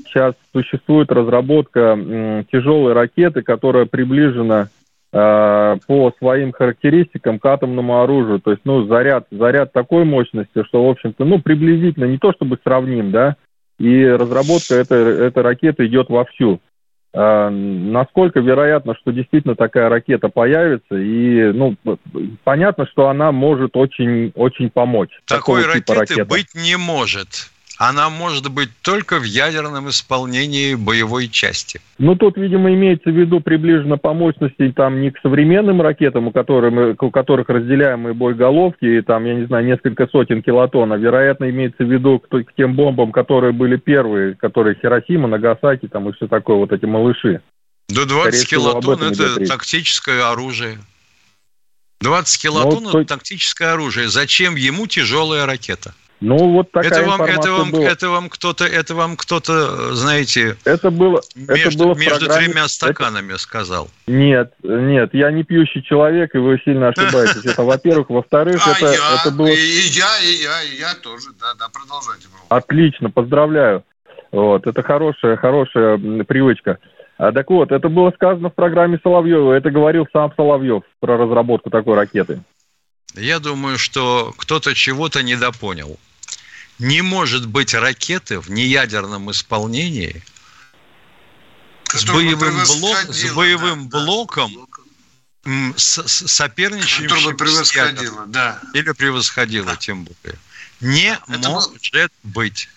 [0.06, 4.70] сейчас существует разработка тяжелой ракеты, которая приближена
[5.12, 8.40] э, по своим характеристикам к атомному оружию.
[8.40, 12.60] То есть, ну, заряд, заряд такой мощности, что, в общем-то, ну, приблизительно, не то чтобы
[12.64, 13.36] сравним, да,
[13.80, 16.60] и разработка этой, этой ракеты идет вовсю.
[17.14, 21.76] Э, насколько вероятно, что действительно такая ракета появится, и, ну,
[22.44, 25.12] понятно, что она может очень, очень помочь.
[25.26, 26.26] Такой ракеты ракета.
[26.26, 27.52] быть не может.
[27.78, 31.82] Она может быть только в ядерном исполнении боевой части.
[31.98, 36.32] Ну, тут, видимо, имеется в виду приближенно по мощности там не к современным ракетам, у,
[36.32, 41.50] которых, у которых разделяемые боеголовки, и там, я не знаю, несколько сотен килотонн, а, вероятно,
[41.50, 46.14] имеется в виду к, к тем бомбам, которые были первые, которые Хиросима, Нагасаки, там и
[46.14, 47.42] все такое, вот эти малыши.
[47.90, 50.78] До 20 Скорее килотонн– это тактическое оружие.
[52.02, 54.10] 20 килотонн ну,– это тактическое оружие.
[54.10, 55.94] Зачем ему тяжелая ракета?
[56.26, 57.86] Ну, вот такая это вам, это вам, была.
[57.86, 63.34] это вам кто-то, это вам кто-то, знаете, это было, между, это было между тремя стаканами
[63.34, 63.38] это...
[63.38, 63.90] сказал.
[64.08, 67.46] Нет, нет, я не пьющий человек, и вы сильно ошибаетесь.
[67.46, 69.50] Это, во-первых, во-вторых, а это, это было.
[69.50, 72.26] И, я, и я, и я тоже, да, да, продолжайте.
[72.50, 73.84] Отлично, поздравляю.
[74.32, 76.80] Вот, это хорошая, хорошая привычка.
[77.20, 81.70] А, так вот, это было сказано в программе Соловьева, это говорил сам Соловьев про разработку
[81.70, 82.42] такой ракеты.
[83.14, 86.00] Я думаю, что кто-то чего-то недопонял.
[86.80, 90.24] Не может быть ракеты в неядерном исполнении
[91.94, 94.68] с боевым, блок, с боевым да, блоком,
[95.46, 95.74] да.
[95.78, 98.60] С, соперничающим превосходило, да.
[98.74, 99.76] или превосходило, да.
[99.76, 100.40] тем более.
[100.82, 102.10] Не Это может был...
[102.24, 102.70] быть.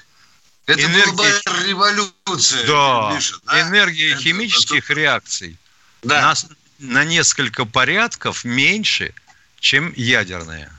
[0.67, 1.13] Это энергия...
[1.13, 2.67] была бы революция.
[2.67, 3.63] Да, пишет, да?
[3.63, 5.01] энергия Это, химических это...
[5.01, 5.57] реакций
[6.03, 6.37] да.
[6.79, 9.15] на, на несколько порядков меньше,
[9.59, 10.71] чем ядерная.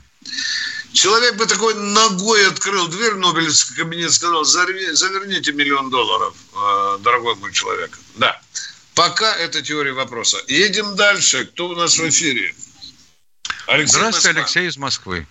[0.92, 7.36] Человек бы такой ногой открыл дверь в Нобелевский кабинет, сказал, заверните миллион долларов, э, дорогой
[7.36, 7.98] мой человек.
[8.16, 8.40] Да.
[8.94, 10.38] Пока это теория вопроса.
[10.48, 11.46] Едем дальше.
[11.46, 12.54] Кто у нас в эфире?
[13.66, 14.42] Алексей Здравствуйте, Москва.
[14.42, 15.26] Алексей из Москвы.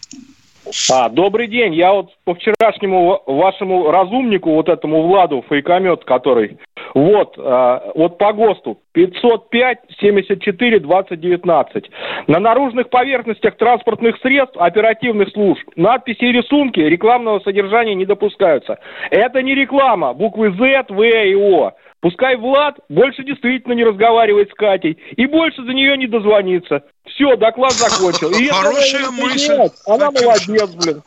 [0.92, 1.74] А, добрый день.
[1.74, 6.58] Я вот по вчерашнему вашему разумнику, вот этому Владу, фейкомет, который...
[6.94, 11.92] Вот, а, вот по ГОСТу 505 74 2019.
[12.28, 18.80] На наружных поверхностях транспортных средств оперативных служб надписи и рисунки рекламного содержания не допускаются.
[19.12, 20.14] Это не реклама.
[20.14, 21.74] Буквы Z, В и О.
[22.02, 26.84] Пускай Влад больше действительно не разговаривает с Катей и больше за нее не дозвонится.
[27.06, 28.32] Все, доклад закончил.
[28.32, 29.54] И Хорошая мысль.
[29.86, 31.02] Она молодец, блин.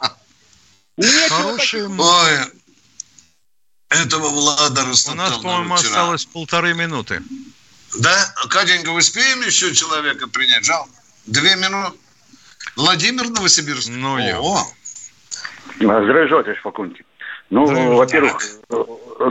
[1.31, 2.62] Хорошая мысль.
[3.93, 7.21] Этого Влада У нас, по-моему, осталось полторы минуты.
[8.01, 8.15] Да?
[8.49, 10.65] Катенька, успеем еще человека принять?
[10.65, 10.91] Жалко.
[11.27, 11.97] Две минуты.
[12.77, 13.91] Владимир Новосибирск.
[13.91, 14.41] Ну, я.
[14.41, 14.65] О.
[15.77, 17.05] Здравия желаю, товарищ полковник.
[17.51, 18.41] Ну, во-первых,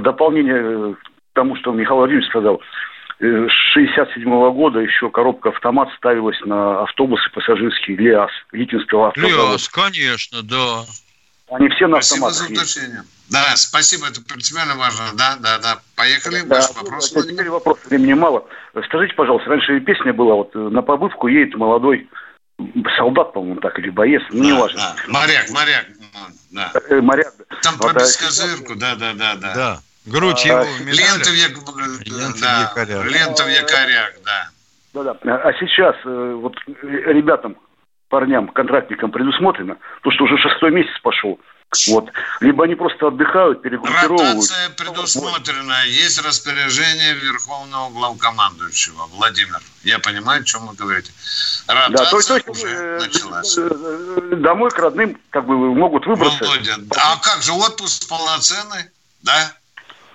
[0.01, 0.95] дополнение
[1.33, 2.61] тому, что Михаил Владимирович сказал,
[3.19, 9.51] с 67 -го года еще коробка автомат ставилась на автобусы пассажирские ЛиАЗ, Литинского автозавода.
[9.51, 10.85] ЛиАЗ, конечно, да.
[11.51, 13.03] Они все на спасибо автоматах за уточнение.
[13.29, 15.03] Да, спасибо, это принципиально важно.
[15.17, 15.79] Да, да, да.
[15.95, 17.13] Поехали, да, ваш вопрос.
[17.15, 18.45] А теперь вопрос, времени мало.
[18.85, 22.09] Скажите, пожалуйста, раньше песня была, вот на побывку едет молодой
[22.97, 24.79] солдат, по-моему, так, или боец, ну, да, не важно.
[24.79, 24.95] Да.
[25.07, 25.85] Моряк, моряк,
[26.51, 26.71] да.
[26.89, 27.33] Э, моряк.
[27.63, 29.53] Там вот, про а бескозырку, да, да, да, да.
[29.53, 29.79] Да.
[30.05, 33.05] Грудь его Лента в, Лента да, якорях.
[33.05, 34.49] Лента в якорях, да.
[34.93, 35.35] Да-да.
[35.35, 37.55] А сейчас э, вот ребятам,
[38.11, 41.39] парням, контрактникам предусмотрено, то, что уже шестой месяц пошел,
[41.87, 42.09] вот.
[42.41, 44.33] Либо они просто отдыхают, перегруппировывают.
[44.33, 45.85] Ротация предусмотрена.
[45.87, 49.07] Есть распоряжение Верховного главкомандующего.
[49.13, 51.13] Владимир, я понимаю, о чем вы говорите.
[51.67, 53.57] Ротация да, то есть, уже э, началась.
[53.57, 56.43] Э, домой к родным как бы могут выбраться.
[56.43, 58.89] Володя, а как же отпуск полноценный?
[59.21, 59.53] Да?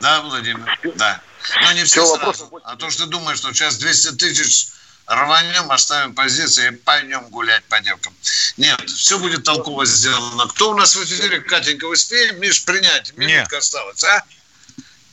[0.00, 1.20] Да, Владимир, да.
[1.62, 2.44] Но не все, все сразу.
[2.44, 2.62] Вопрос...
[2.66, 4.68] А то, что ты думаешь, что сейчас 200 тысяч
[5.06, 8.12] рванем, оставим позиции и пойдем гулять по девкам.
[8.56, 10.46] Нет, все будет толково сделано.
[10.48, 11.40] Кто у нас в эфире?
[11.40, 12.40] Катенька, успеем?
[12.40, 13.12] Миш, принять?
[13.16, 13.52] Минутка Нет.
[13.52, 14.22] осталась, а?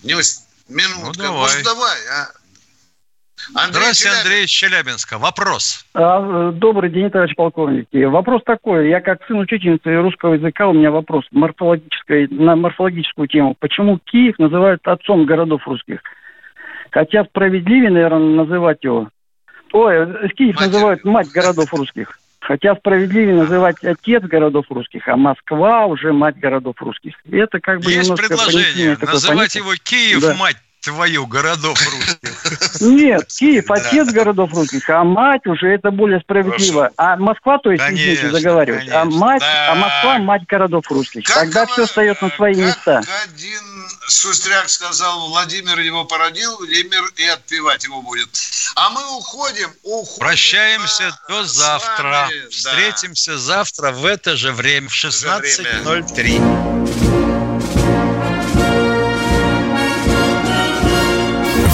[0.03, 0.43] Не ус...
[0.69, 1.05] Минутка.
[1.05, 1.39] Ну, давай.
[1.39, 2.27] Может, давай, а?
[3.55, 4.23] Андрей Здравствуйте, Челябинск.
[4.23, 5.17] Андрей из Челябинска.
[5.17, 5.85] Вопрос.
[5.93, 7.87] А, добрый день, товарищ полковник.
[7.91, 8.89] Вопрос такой.
[8.89, 13.55] Я как сын учительницы русского языка, у меня вопрос морфологической, на морфологическую тему.
[13.59, 15.99] Почему Киев называют отцом городов русских?
[16.91, 19.09] Хотя справедливее, наверное, называть его.
[19.73, 22.19] Ой, Киев мать называют мать городов русских.
[22.39, 27.13] Хотя справедливее называть отец городов русских, а Москва уже мать городов русских.
[27.25, 30.35] И это как бы Есть предложение называть его Киев да.
[30.35, 32.81] мать твою городов русских.
[32.81, 36.91] Нет, Киев отец городов русских, а мать уже это более справедливо.
[36.97, 41.23] А Москва, то есть, извините, заговаривать, а мать, а Москва мать городов русских.
[41.23, 43.01] Тогда все встает на свои места.
[43.23, 43.63] один
[44.07, 48.29] Шустряк сказал, Владимир его породил, Владимир и отпевать его будет.
[48.75, 50.19] А мы уходим, уходим.
[50.19, 52.27] Прощаемся до завтра.
[52.49, 57.12] Встретимся завтра в это же время, в 16.03.